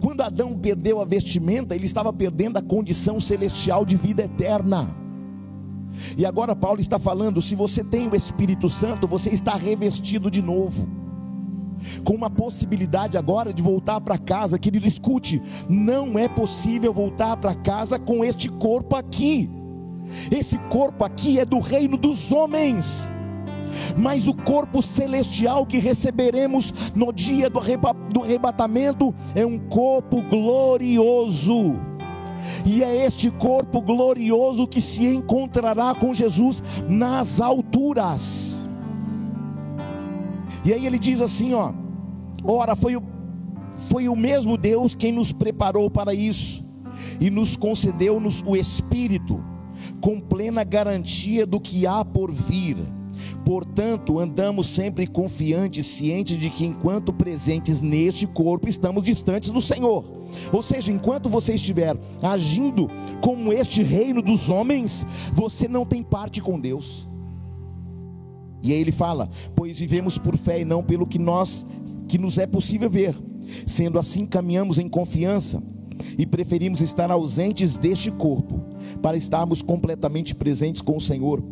[0.00, 4.94] Quando Adão perdeu a vestimenta, ele estava perdendo a condição celestial de vida eterna.
[6.18, 10.42] E agora Paulo está falando: se você tem o Espírito Santo, você está revestido de
[10.42, 11.03] novo
[12.04, 14.58] com uma possibilidade agora de voltar para casa.
[14.58, 19.50] Querido, escute: não é possível voltar para casa com este corpo aqui.
[20.30, 23.10] Esse corpo aqui é do reino dos homens.
[23.96, 31.76] Mas o corpo celestial que receberemos no dia do, arrebatamento é um corpo glorioso.
[32.64, 38.53] E é este corpo glorioso que se encontrará com Jesus nas alturas.
[40.64, 41.72] E aí ele diz assim, ó:
[42.44, 43.02] Ora, foi o,
[43.88, 46.64] foi o mesmo Deus quem nos preparou para isso
[47.20, 49.42] e nos concedeu-nos o Espírito
[50.00, 52.76] com plena garantia do que há por vir.
[53.44, 60.04] Portanto, andamos sempre confiantes, cientes de que enquanto presentes neste corpo, estamos distantes do Senhor.
[60.52, 66.40] Ou seja, enquanto você estiver agindo como este reino dos homens, você não tem parte
[66.40, 67.08] com Deus.
[68.64, 71.64] E aí ele fala: "Pois vivemos por fé e não pelo que nós
[72.08, 73.14] que nos é possível ver.
[73.66, 75.62] Sendo assim, caminhamos em confiança
[76.18, 78.64] e preferimos estar ausentes deste corpo
[79.02, 81.42] para estarmos completamente presentes com o Senhor.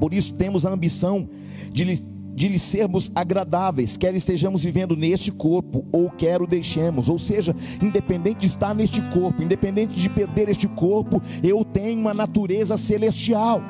[0.00, 1.28] Por isso temos a ambição
[1.72, 1.98] de lhe,
[2.34, 7.08] de lhe sermos agradáveis, quer estejamos vivendo neste corpo ou quer o deixemos.
[7.08, 12.14] Ou seja, independente de estar neste corpo, independente de perder este corpo, eu tenho uma
[12.14, 13.62] natureza celestial.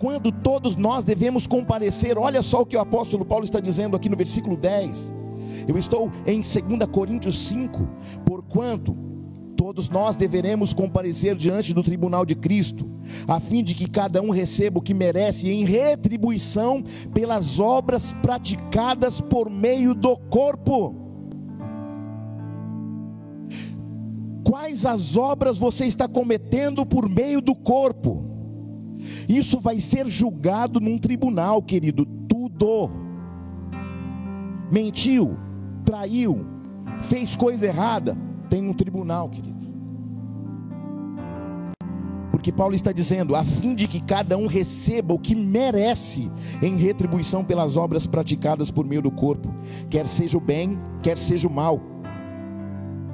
[0.00, 2.18] Quando todos nós devemos comparecer.
[2.18, 5.14] Olha só o que o apóstolo Paulo está dizendo aqui no versículo 10.
[5.68, 7.86] Eu estou em 2 Coríntios 5,
[8.24, 8.96] porquanto
[9.54, 12.90] todos nós deveremos comparecer diante do tribunal de Cristo,
[13.28, 16.82] a fim de que cada um receba o que merece em retribuição
[17.12, 20.96] pelas obras praticadas por meio do corpo.
[24.42, 28.29] quais as obras você está cometendo por meio do corpo.
[29.28, 32.90] Isso vai ser julgado num tribunal, querido, tudo.
[34.70, 35.36] Mentiu,
[35.84, 36.46] traiu,
[37.00, 38.16] fez coisa errada,
[38.48, 39.60] tem um tribunal, querido.
[42.30, 46.30] Porque Paulo está dizendo, a fim de que cada um receba o que merece
[46.62, 49.54] em retribuição pelas obras praticadas por meio do corpo,
[49.90, 51.82] quer seja o bem, quer seja o mal.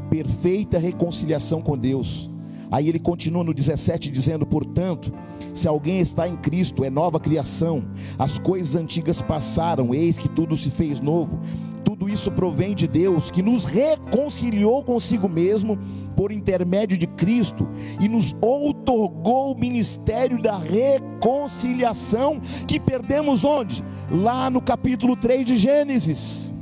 [0.09, 2.31] Perfeita reconciliação com Deus.
[2.71, 5.13] Aí ele continua no 17 dizendo: Portanto,
[5.53, 7.85] se alguém está em Cristo, é nova criação,
[8.19, 11.41] as coisas antigas passaram, eis que tudo se fez novo.
[11.85, 15.79] Tudo isso provém de Deus, que nos reconciliou consigo mesmo
[16.17, 17.69] por intermédio de Cristo
[18.01, 23.85] e nos outorgou o ministério da reconciliação que perdemos onde?
[24.11, 26.53] Lá no capítulo 3 de Gênesis.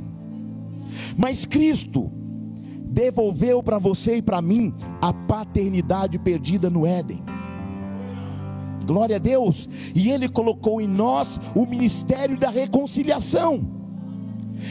[1.17, 2.11] Mas Cristo
[2.95, 7.21] devolveu para você e para mim a paternidade perdida no Éden.
[8.85, 9.67] Glória a Deus.
[9.93, 13.67] E Ele colocou em nós o ministério da reconciliação.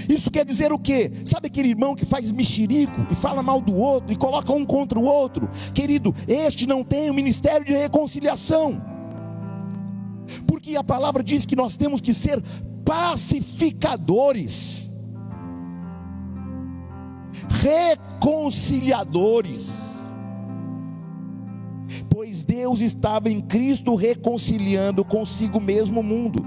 [0.08, 1.12] Isso quer dizer o quê?
[1.26, 4.98] Sabe aquele irmão que faz mexerico e fala mal do outro e coloca um contra
[4.98, 5.50] o outro?
[5.74, 8.80] Querido, este não tem o ministério de reconciliação.
[10.46, 12.42] Porque a palavra diz que nós temos que ser
[12.86, 14.83] pacificadores
[17.48, 20.02] reconciliadores.
[22.08, 26.44] Pois Deus estava em Cristo reconciliando consigo mesmo o mundo,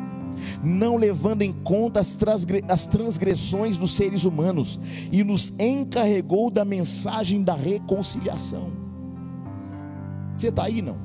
[0.64, 4.80] não levando em conta as transgressões dos seres humanos,
[5.12, 8.72] e nos encarregou da mensagem da reconciliação.
[10.38, 10.96] Você está aí, não?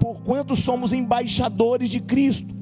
[0.00, 2.57] Porquanto somos embaixadores de Cristo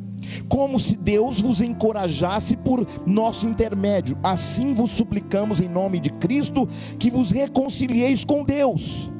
[0.48, 4.18] como se Deus vos encorajasse por nosso intermédio.
[4.22, 6.68] Assim vos suplicamos em nome de Cristo
[6.98, 9.10] que vos reconcilieis com Deus,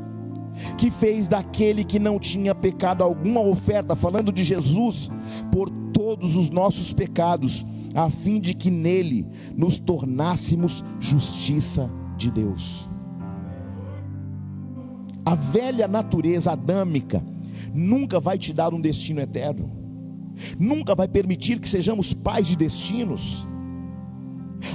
[0.76, 5.10] que fez daquele que não tinha pecado alguma oferta, falando de Jesus,
[5.50, 9.26] por todos os nossos pecados, a fim de que nele
[9.56, 12.88] nos tornássemos justiça de Deus.
[15.24, 17.24] A velha natureza adâmica
[17.74, 19.85] nunca vai te dar um destino eterno
[20.58, 23.46] nunca vai permitir que sejamos pais de destinos.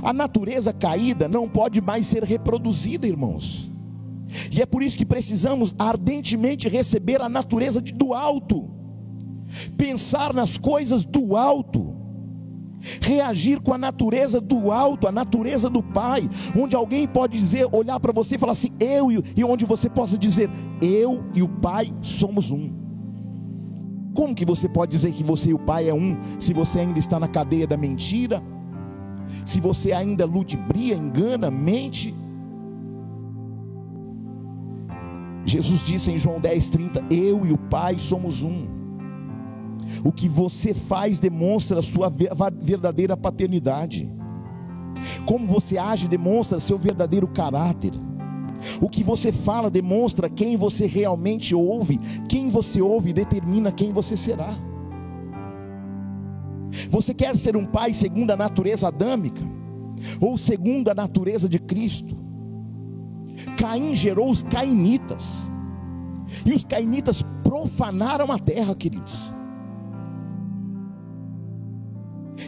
[0.01, 3.72] A natureza caída não pode mais ser reproduzida, irmãos.
[4.51, 8.70] E é por isso que precisamos ardentemente receber a natureza do alto,
[9.78, 11.93] pensar nas coisas do alto,
[13.01, 17.99] reagir com a natureza do alto, a natureza do Pai, onde alguém pode dizer, olhar
[17.99, 20.49] para você e falar assim, eu, e onde você possa dizer,
[20.82, 22.80] eu e o Pai somos um.
[24.14, 26.99] Como que você pode dizer que você e o Pai é um, se você ainda
[26.99, 28.43] está na cadeia da mentira?
[29.45, 32.14] Se você ainda ludibria, engana, mente?
[35.45, 38.68] Jesus disse em João 10:30: Eu e o Pai somos um.
[40.03, 44.09] O que você faz demonstra a sua verdadeira paternidade.
[45.26, 47.91] Como você age demonstra seu verdadeiro caráter.
[48.82, 51.99] O que você fala demonstra quem você realmente ouve.
[52.28, 54.55] Quem você ouve determina quem você será.
[56.89, 59.41] Você quer ser um pai segundo a natureza adâmica?
[60.20, 62.18] Ou segundo a natureza de Cristo?
[63.57, 65.51] Caim gerou os cainitas.
[66.45, 69.34] E os cainitas profanaram a terra, queridos.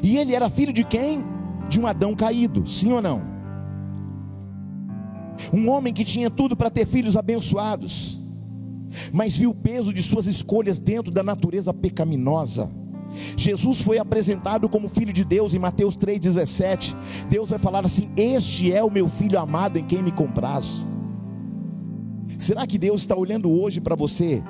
[0.02, 1.24] E ele era filho de quem?
[1.70, 3.33] De um Adão caído, sim ou não?
[5.52, 8.22] Um homem que tinha tudo para ter filhos abençoados,
[9.12, 12.70] mas viu o peso de suas escolhas dentro da natureza pecaminosa.
[13.38, 16.96] Jesus foi apresentado como filho de Deus em Mateus 3,17.
[17.30, 20.88] Deus vai falar assim: Este é o meu filho amado em quem me comprazo.
[22.38, 24.44] Será que Deus está olhando hoje para você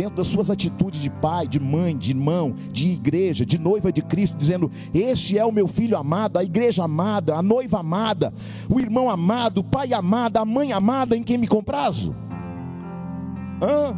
[0.00, 4.00] dentro das suas atitudes de pai, de mãe, de irmão, de igreja, de noiva de
[4.00, 8.32] Cristo, dizendo: Este é o meu filho amado, a igreja amada, a noiva amada,
[8.66, 12.16] o irmão amado, o pai amado, a mãe amada em quem me comprazo?
[13.62, 13.94] Hã?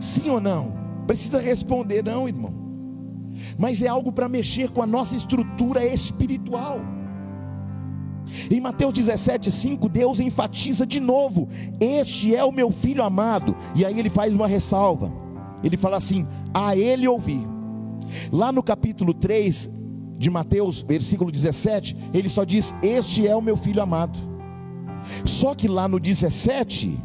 [0.00, 0.72] Sim ou não?
[1.06, 2.52] Precisa responder, não, irmão.
[3.56, 6.80] Mas é algo para mexer com a nossa estrutura espiritual.
[8.50, 11.48] Em Mateus 17, 5, Deus enfatiza de novo:
[11.80, 13.54] Este é o meu filho amado.
[13.74, 15.12] E aí ele faz uma ressalva.
[15.62, 17.46] Ele fala assim: A ele ouvi.
[18.30, 19.70] Lá no capítulo 3
[20.16, 24.18] de Mateus, versículo 17, ele só diz: Este é o meu filho amado.
[25.24, 26.98] Só que lá no 17,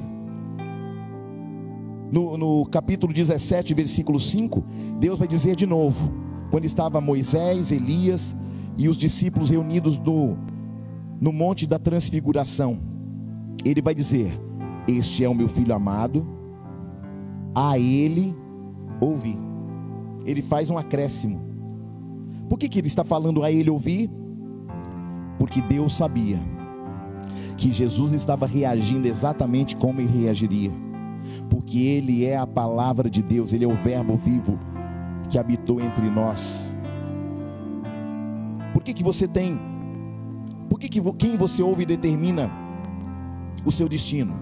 [2.11, 4.63] no, no capítulo 17, versículo 5,
[4.99, 6.11] Deus vai dizer de novo:
[6.49, 8.35] quando estava Moisés, Elias
[8.77, 10.37] e os discípulos reunidos no
[11.19, 12.79] no monte da transfiguração.
[13.65, 14.31] ele vai dizer:
[14.87, 16.25] Este é o meu filho amado,
[17.53, 18.35] a ele
[19.01, 19.37] ouvi.
[20.25, 21.39] Ele faz um acréscimo.
[22.47, 24.09] Por que, que ele está falando a ele ouvir?
[25.37, 26.39] Porque Deus sabia
[27.57, 30.71] que Jesus estava reagindo exatamente como ele reagiria,
[31.49, 34.57] porque ele é a palavra de Deus, ele é o Verbo vivo
[35.29, 36.75] que habitou entre nós.
[38.73, 39.59] Por que, que você tem?
[40.69, 42.49] Por que, que quem você ouve determina
[43.65, 44.33] o seu destino?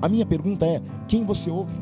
[0.00, 1.74] A minha pergunta é: quem você ouve?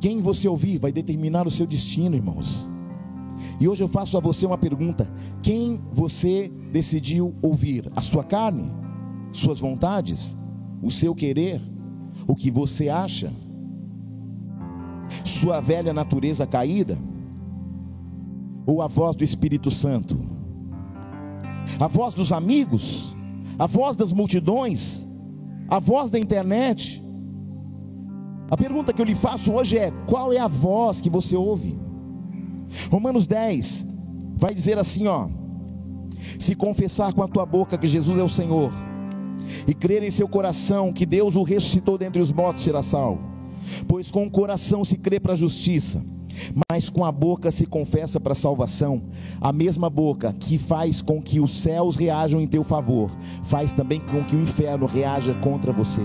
[0.00, 2.68] Quem você ouvir vai determinar o seu destino, irmãos.
[3.58, 5.10] E hoje eu faço a você uma pergunta:
[5.42, 7.90] quem você decidiu ouvir?
[7.96, 8.70] A sua carne?
[9.32, 10.36] Suas vontades?
[10.82, 11.60] O seu querer?
[12.26, 13.32] O que você acha?
[15.24, 16.98] Sua velha natureza caída?
[18.66, 20.33] Ou a voz do Espírito Santo?
[21.78, 23.16] A voz dos amigos?
[23.58, 25.04] A voz das multidões?
[25.68, 27.02] A voz da internet?
[28.50, 31.78] A pergunta que eu lhe faço hoje é: qual é a voz que você ouve?
[32.90, 33.86] Romanos 10
[34.36, 35.28] vai dizer assim, ó:
[36.38, 38.72] Se confessar com a tua boca que Jesus é o Senhor
[39.66, 43.22] e crer em seu coração que Deus o ressuscitou dentre os mortos, será salvo.
[43.88, 46.04] Pois com o coração se crê para a justiça,
[46.68, 49.02] mas com a boca se confessa para salvação.
[49.40, 53.10] A mesma boca que faz com que os céus reajam em teu favor,
[53.42, 56.02] faz também com que o inferno reaja contra você.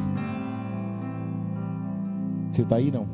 [2.52, 3.08] Você está aí não?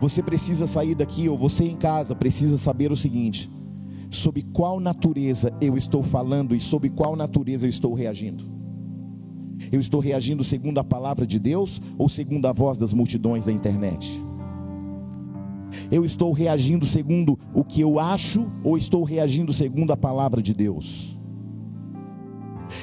[0.00, 3.50] Você precisa sair daqui, ou você em casa precisa saber o seguinte:
[4.10, 8.44] sobre qual natureza eu estou falando e sobre qual natureza eu estou reagindo.
[9.72, 13.52] Eu estou reagindo segundo a palavra de Deus ou segundo a voz das multidões da
[13.52, 14.22] internet?
[15.90, 20.54] Eu estou reagindo segundo o que eu acho ou estou reagindo segundo a palavra de
[20.54, 21.16] Deus?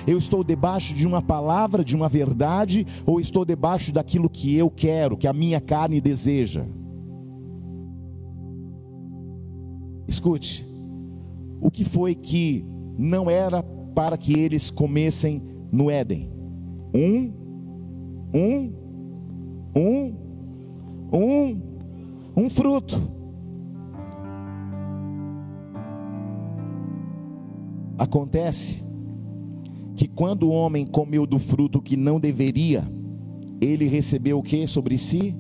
[0.08, 4.70] Eu estou debaixo de uma palavra, de uma verdade, ou estou debaixo daquilo que eu
[4.70, 6.66] quero, que a minha carne deseja?
[10.08, 10.66] Escute,
[11.62, 12.66] o que foi que
[12.98, 13.64] não era
[13.96, 16.30] para que eles comessem no Éden?
[16.94, 17.34] Um,
[18.34, 18.74] um,
[19.76, 20.16] um,
[21.14, 21.62] um,
[22.36, 23.02] um fruto.
[27.98, 28.82] Acontece
[29.96, 32.84] que quando o homem comeu do fruto que não deveria,
[33.62, 35.36] ele recebeu o que sobre si?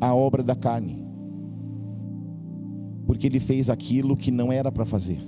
[0.00, 1.02] A obra da carne
[3.12, 5.18] porque ele fez aquilo que não era para fazer.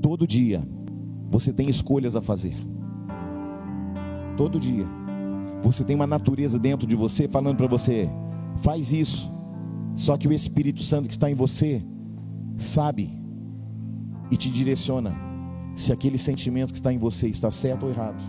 [0.00, 0.62] Todo dia
[1.30, 2.54] você tem escolhas a fazer.
[4.36, 4.86] Todo dia
[5.62, 8.08] você tem uma natureza dentro de você falando para você:
[8.58, 9.32] faz isso.
[9.94, 11.82] Só que o Espírito Santo que está em você
[12.56, 13.10] sabe
[14.30, 15.14] e te direciona
[15.74, 18.22] se aquele sentimento que está em você está certo ou errado.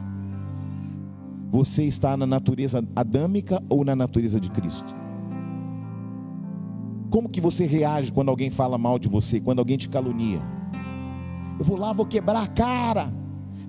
[1.52, 4.96] Você está na natureza adâmica ou na natureza de Cristo?
[7.10, 10.42] Como que você reage quando alguém fala mal de você, quando alguém te calunia?
[11.60, 13.14] Eu vou lá, vou quebrar a cara,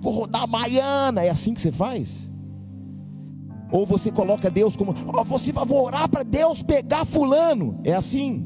[0.01, 1.23] vou rodar a baiana.
[1.23, 2.32] É assim que você faz?
[3.73, 7.79] Ou você coloca Deus como, oh, você vai orar para Deus pegar fulano?
[7.83, 8.45] É assim?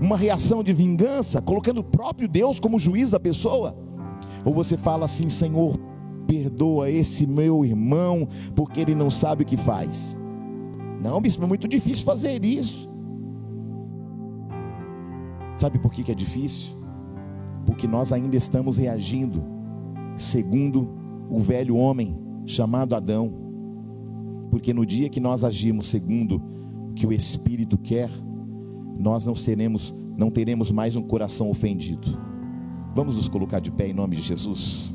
[0.00, 3.76] Uma reação de vingança, colocando o próprio Deus como juiz da pessoa?
[4.42, 5.78] Ou você fala assim, Senhor,
[6.26, 10.16] perdoa esse meu irmão, porque ele não sabe o que faz.
[11.02, 12.88] Não, bispo, é muito difícil fazer isso.
[15.58, 16.72] Sabe por que, que é difícil?
[17.66, 19.44] Porque nós ainda estamos reagindo
[20.16, 20.88] segundo
[21.28, 23.32] o velho homem chamado Adão.
[24.50, 26.42] Porque no dia que nós agimos segundo
[26.90, 28.10] o que o Espírito quer,
[28.98, 32.18] nós não seremos, não teremos mais um coração ofendido.
[32.94, 34.94] Vamos nos colocar de pé em nome de Jesus.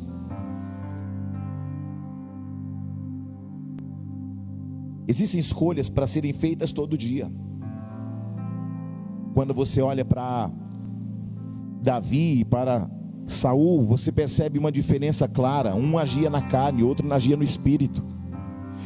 [5.07, 7.31] Existem escolhas para serem feitas todo dia.
[9.33, 10.51] Quando você olha para
[11.81, 12.89] Davi e para
[13.29, 15.75] Saul, você percebe uma diferença clara.
[15.75, 18.03] Um agia na carne, outro agia no espírito.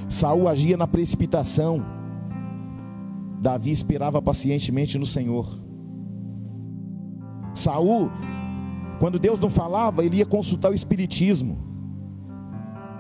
[0.10, 1.84] Saul agia na precipitação.
[3.40, 5.48] Davi esperava pacientemente no Senhor.
[7.54, 8.12] Saul,
[9.00, 11.58] quando Deus não falava, ele ia consultar o espiritismo.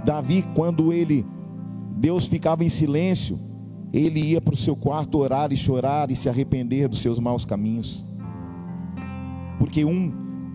[0.05, 1.25] Davi, quando ele
[1.97, 3.37] Deus ficava em silêncio,
[3.91, 7.43] ele ia para o seu quarto orar e chorar e se arrepender dos seus maus
[7.43, 8.05] caminhos.
[9.59, 10.11] Porque um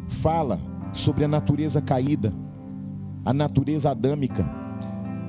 [0.09, 0.59] fala
[0.93, 2.32] sobre a natureza caída,
[3.24, 4.49] a natureza adâmica,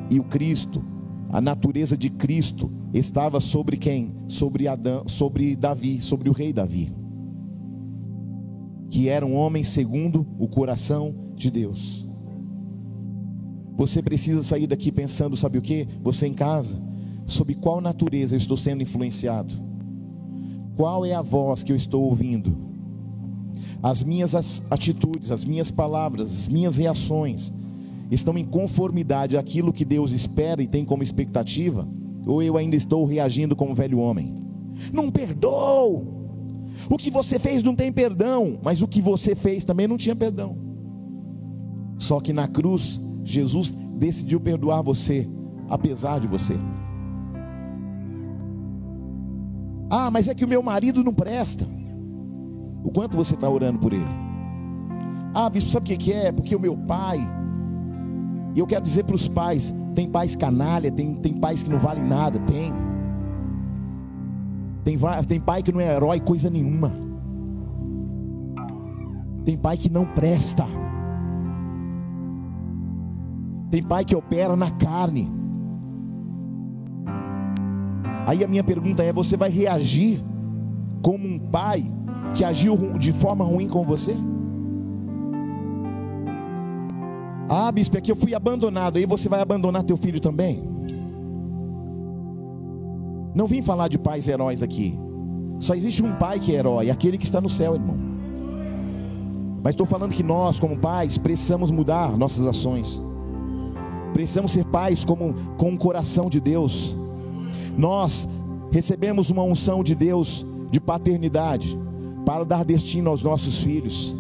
[0.10, 0.84] e o Cristo,
[1.30, 4.16] a natureza de Cristo estava sobre quem?
[4.28, 6.92] Sobre Adão, sobre Davi, sobre o rei Davi.
[8.90, 12.10] Que era um homem segundo o coração de Deus.
[13.78, 15.88] Você precisa sair daqui pensando, sabe o que?
[16.02, 16.82] Você em casa,
[17.26, 19.54] sob qual natureza eu estou sendo influenciado?
[20.76, 22.69] Qual é a voz que eu estou ouvindo?
[23.82, 24.36] As minhas
[24.70, 27.52] atitudes, as minhas palavras, as minhas reações
[28.12, 31.88] estão em conformidade àquilo que Deus espera e tem como expectativa?
[32.26, 34.36] Ou eu ainda estou reagindo como velho homem?
[34.92, 36.20] Não perdoou!
[36.90, 40.16] O que você fez não tem perdão, mas o que você fez também não tinha
[40.16, 40.58] perdão.
[41.98, 45.28] Só que na cruz, Jesus decidiu perdoar você,
[45.70, 46.56] apesar de você.
[49.90, 51.68] Ah, mas é que o meu marido não presta.
[52.84, 54.06] O quanto você está orando por ele?
[55.34, 56.32] Ah, bispo, sabe o que é?
[56.32, 57.20] Porque o meu pai.
[58.56, 61.80] E eu quero dizer para os pais: tem pais canalha, tem, tem pais que não
[61.80, 62.74] valem nada, tem.
[64.84, 66.92] Tem, tem pai que não é herói coisa nenhuma.
[69.46, 70.66] Tem pai que não presta.
[73.70, 75.32] Tem pai que opera na carne.
[78.26, 80.24] Aí a minha pergunta é: você vai reagir
[81.02, 81.92] como um pai
[82.34, 84.16] que agiu de forma ruim com você?
[87.50, 88.98] Ah, bispo, é que eu fui abandonado.
[88.98, 90.64] Aí você vai abandonar teu filho também?
[93.34, 94.98] Não vim falar de pais heróis aqui.
[95.60, 97.98] Só existe um pai que é herói, aquele que está no céu, irmão.
[99.64, 103.02] Mas estou falando que nós, como pais, precisamos mudar nossas ações.
[104.14, 106.96] Precisamos ser pais como, com o coração de Deus.
[107.78, 108.28] Nós
[108.72, 111.78] recebemos uma unção de Deus de paternidade
[112.30, 114.16] para dar destino aos nossos filhos.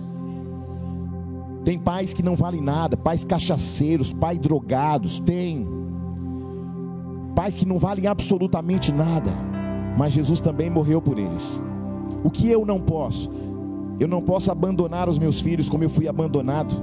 [1.64, 5.68] Tem pais que não valem nada, pais cachaceiros, pais drogados, tem.
[7.36, 9.30] Pais que não valem absolutamente nada,
[9.96, 11.62] mas Jesus também morreu por eles.
[12.24, 13.30] O que eu não posso?
[14.00, 16.74] Eu não posso abandonar os meus filhos como eu fui abandonado.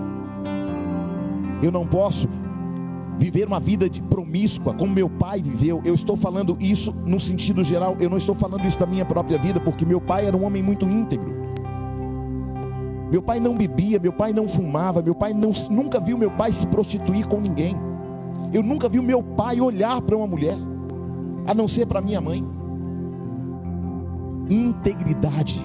[1.61, 2.29] Eu não posso
[3.19, 5.81] viver uma vida de promíscua, como meu pai viveu.
[5.85, 9.39] Eu estou falando isso no sentido geral, eu não estou falando isso da minha própria
[9.39, 11.35] vida, porque meu pai era um homem muito íntegro.
[13.11, 16.53] Meu pai não bebia, meu pai não fumava, meu pai não, nunca viu meu pai
[16.53, 17.77] se prostituir com ninguém.
[18.53, 20.57] Eu nunca vi meu pai olhar para uma mulher,
[21.47, 22.45] a não ser para minha mãe.
[24.51, 25.61] Integridade.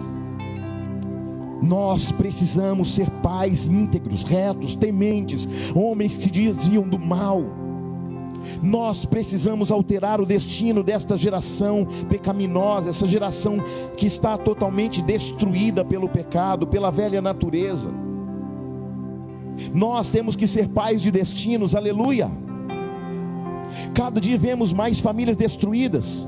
[1.61, 7.43] Nós precisamos ser pais íntegros, retos, tementes, homens que se desviam do mal.
[8.63, 13.59] Nós precisamos alterar o destino desta geração pecaminosa, essa geração
[13.95, 17.91] que está totalmente destruída pelo pecado, pela velha natureza.
[19.71, 22.31] Nós temos que ser pais de destinos, aleluia.
[23.93, 26.27] Cada dia vemos mais famílias destruídas.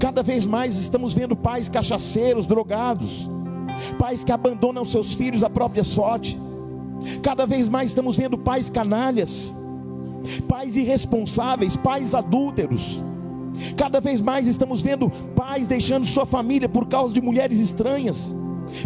[0.00, 3.30] Cada vez mais estamos vendo pais cachaceiros, drogados
[3.98, 6.38] pais que abandonam seus filhos à própria sorte.
[7.22, 9.54] Cada vez mais estamos vendo pais canalhas,
[10.48, 13.02] pais irresponsáveis, pais adúlteros.
[13.76, 18.34] Cada vez mais estamos vendo pais deixando sua família por causa de mulheres estranhas,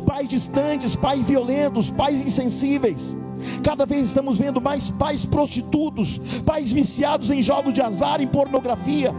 [0.07, 3.17] pais distantes, pais violentos, pais insensíveis.
[3.63, 9.15] Cada vez estamos vendo mais pais prostitutos, pais viciados em jogos de azar, em pornografia,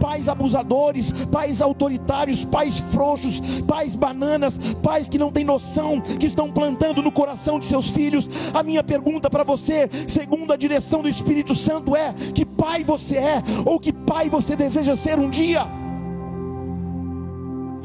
[0.00, 6.50] pais abusadores, pais autoritários, pais frouxos, pais bananas, pais que não têm noção, que estão
[6.50, 8.28] plantando no coração de seus filhos.
[8.52, 13.16] A minha pergunta para você, segundo a direção do Espírito Santo, é: que pai você
[13.16, 15.66] é, ou que pai você deseja ser um dia?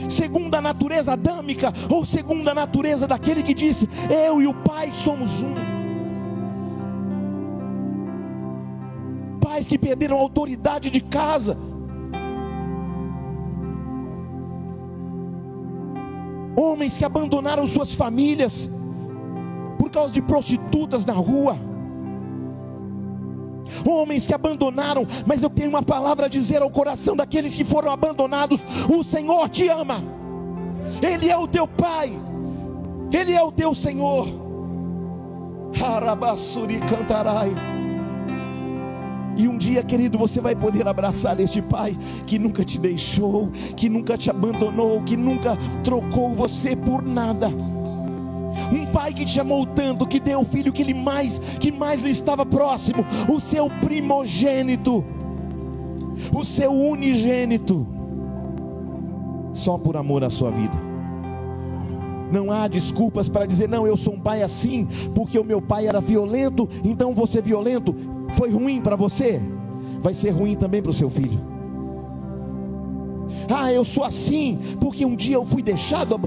[0.07, 4.91] segundo a natureza adâmica, ou segundo a natureza daquele que disse: Eu e o Pai
[4.91, 5.78] somos um.
[9.49, 11.57] Pais que perderam a autoridade de casa.
[16.55, 18.69] Homens que abandonaram suas famílias
[19.79, 21.57] por causa de prostitutas na rua.
[23.87, 27.91] Homens que abandonaram, mas eu tenho uma palavra a dizer ao coração daqueles que foram
[27.91, 29.95] abandonados: o Senhor te ama,
[31.01, 32.11] Ele é o teu Pai,
[33.11, 34.27] Ele é o teu Senhor.
[35.81, 37.53] Harabassuri cantarai.
[39.39, 43.87] E um dia, querido, você vai poder abraçar este pai que nunca te deixou, que
[43.87, 47.47] nunca te abandonou, que nunca trocou você por nada.
[47.47, 52.01] Um pai que te amou tanto, que deu o filho que lhe mais, que mais
[52.01, 55.05] lhe estava próximo, o seu primogênito,
[56.33, 57.87] o seu unigênito,
[59.53, 60.75] só por amor à sua vida.
[62.29, 64.85] Não há desculpas para dizer, não, eu sou um pai assim,
[65.15, 69.41] porque o meu pai era violento, então vou ser violento foi ruim para você,
[70.01, 71.39] vai ser ruim também para o seu filho.
[73.49, 76.19] Ah, eu sou assim, porque um dia eu fui deixado.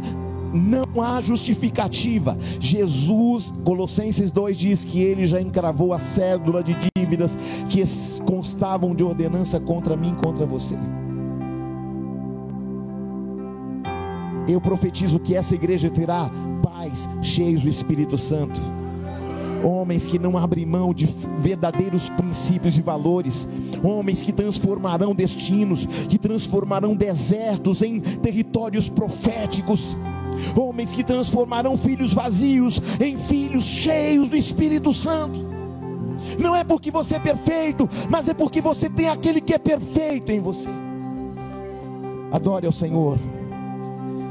[0.53, 2.37] não há justificativa.
[2.61, 7.39] Jesus, Colossenses 2 diz que ele já encravou a cédula de dívidas
[7.69, 7.83] que
[8.25, 10.77] constavam de ordenança contra mim, contra você.
[14.49, 16.31] Eu profetizo que essa igreja terá
[16.63, 18.61] pais cheios do Espírito Santo
[19.63, 21.07] homens que não abrem mão de
[21.39, 23.47] verdadeiros princípios e valores,
[23.83, 29.97] homens que transformarão destinos, que transformarão desertos em territórios proféticos,
[30.57, 35.53] homens que transformarão filhos vazios em filhos cheios do Espírito Santo.
[36.39, 40.31] Não é porque você é perfeito, mas é porque você tem aquele que é perfeito
[40.31, 40.69] em você.
[42.31, 43.19] Adore ao Senhor.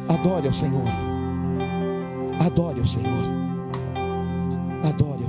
[0.10, 0.88] Adore ao Senhor.
[2.40, 3.42] Adore ao Senhor.
[4.84, 5.21] Adore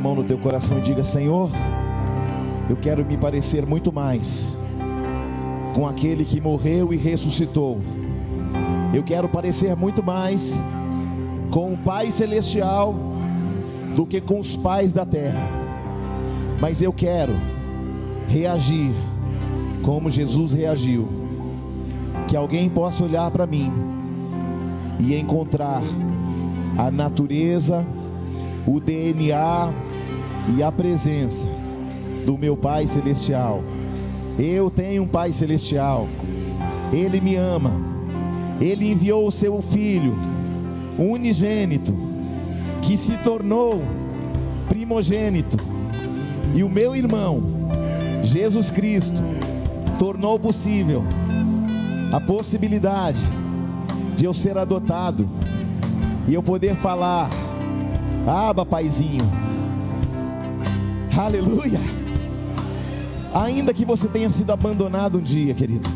[0.00, 1.50] a mão no teu coração e diga: Senhor,
[2.70, 4.56] eu quero me parecer muito mais
[5.74, 7.78] com aquele que morreu e ressuscitou.
[8.94, 10.58] Eu quero parecer muito mais
[11.50, 12.94] com o Pai Celestial
[13.94, 15.46] do que com os pais da terra.
[16.58, 17.34] Mas eu quero
[18.26, 18.94] reagir
[19.82, 21.08] como Jesus reagiu.
[22.26, 23.70] Que alguém possa olhar para mim
[24.98, 25.82] e encontrar
[26.78, 27.86] a natureza,
[28.66, 29.89] o DNA
[30.48, 31.48] e a presença
[32.24, 33.62] do meu Pai Celestial.
[34.38, 36.08] Eu tenho um Pai Celestial,
[36.92, 37.72] Ele me ama,
[38.60, 40.16] Ele enviou o seu Filho,
[40.98, 41.94] unigênito,
[42.82, 43.82] que se tornou
[44.68, 45.56] primogênito,
[46.54, 47.42] e o meu irmão,
[48.22, 49.22] Jesus Cristo,
[49.98, 51.04] tornou possível
[52.12, 53.20] a possibilidade
[54.16, 55.28] de eu ser adotado
[56.26, 57.30] e eu poder falar
[58.26, 59.49] Aba, paizinho.
[61.20, 61.78] Aleluia.
[63.34, 65.86] Ainda que você tenha sido abandonado um dia, querido.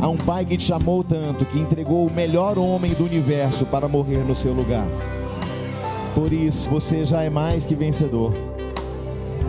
[0.00, 3.88] Há um pai que te chamou tanto, que entregou o melhor homem do universo para
[3.88, 4.86] morrer no seu lugar.
[6.14, 8.32] Por isso, você já é mais que vencedor.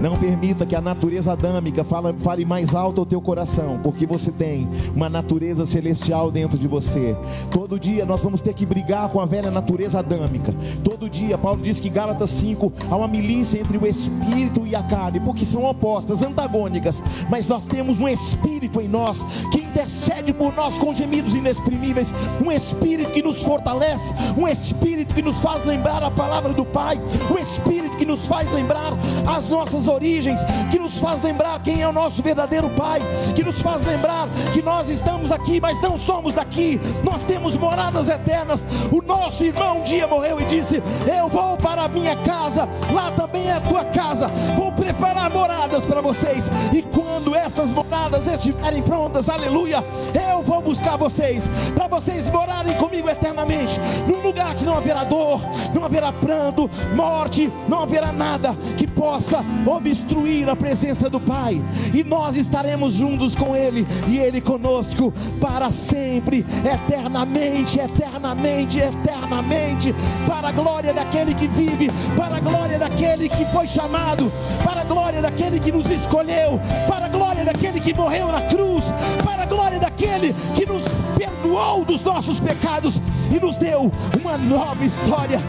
[0.02, 4.68] Não permita que a natureza adâmica fale, mais alto ao teu coração, porque você tem
[4.96, 7.16] uma natureza celestial dentro de você.
[7.50, 10.54] Todo dia nós vamos ter que brigar com a velha natureza adâmica.
[10.84, 14.84] Todo dia, Paulo diz que Gálatas 5 há uma milícia entre o espírito e a
[14.84, 20.54] carne, porque são opostas, antagônicas, mas nós temos um espírito em nós que intercede por
[20.54, 26.04] nós com gemidos inexprimíveis, um espírito que nos fortalece, um espírito que nos faz lembrar
[26.04, 27.00] a palavra do Pai,
[27.32, 28.94] um espírito que nos faz lembrar
[29.28, 30.40] as nossas origens,
[30.72, 33.02] que nos faz lembrar quem é o nosso verdadeiro Pai,
[33.36, 38.10] que nos faz lembrar que nós estamos aqui, mas não somos daqui, nós temos moradas
[38.10, 38.66] eternas.
[38.92, 43.12] O nosso irmão um dia morreu e disse: Eu vou para a minha casa, lá
[43.12, 48.82] também é a tua casa, vou preparar moradas para vocês, e quando essas moradas estiverem
[48.82, 49.84] prontas, aleluia,
[50.30, 55.42] eu vou buscar vocês, para vocês morarem comigo eternamente, num lugar que não haverá dor,
[55.74, 61.62] não haverá pranto, morte, não haverá nada que possa obstruir a presença do Pai,
[61.94, 69.96] e nós estaremos juntos com Ele, e Ele conosco para sempre, eternamente, eternamente, eternamente,
[70.28, 74.30] para a glória daquele que vive, para a glória daquele que foi chamado,
[74.66, 76.60] para a glória daquele que nos escolheu,
[76.90, 78.84] para a glória daquele que morreu na cruz,
[79.24, 80.84] para a glória daquele que nos
[81.18, 83.02] perdoou dos nossos pecados
[83.32, 85.40] e nos deu uma nova história.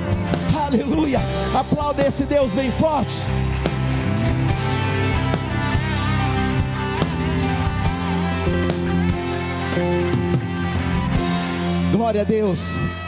[0.67, 1.21] Aleluia!
[1.55, 3.17] Aplauda esse Deus bem forte.
[11.93, 12.89] Glória a Deus.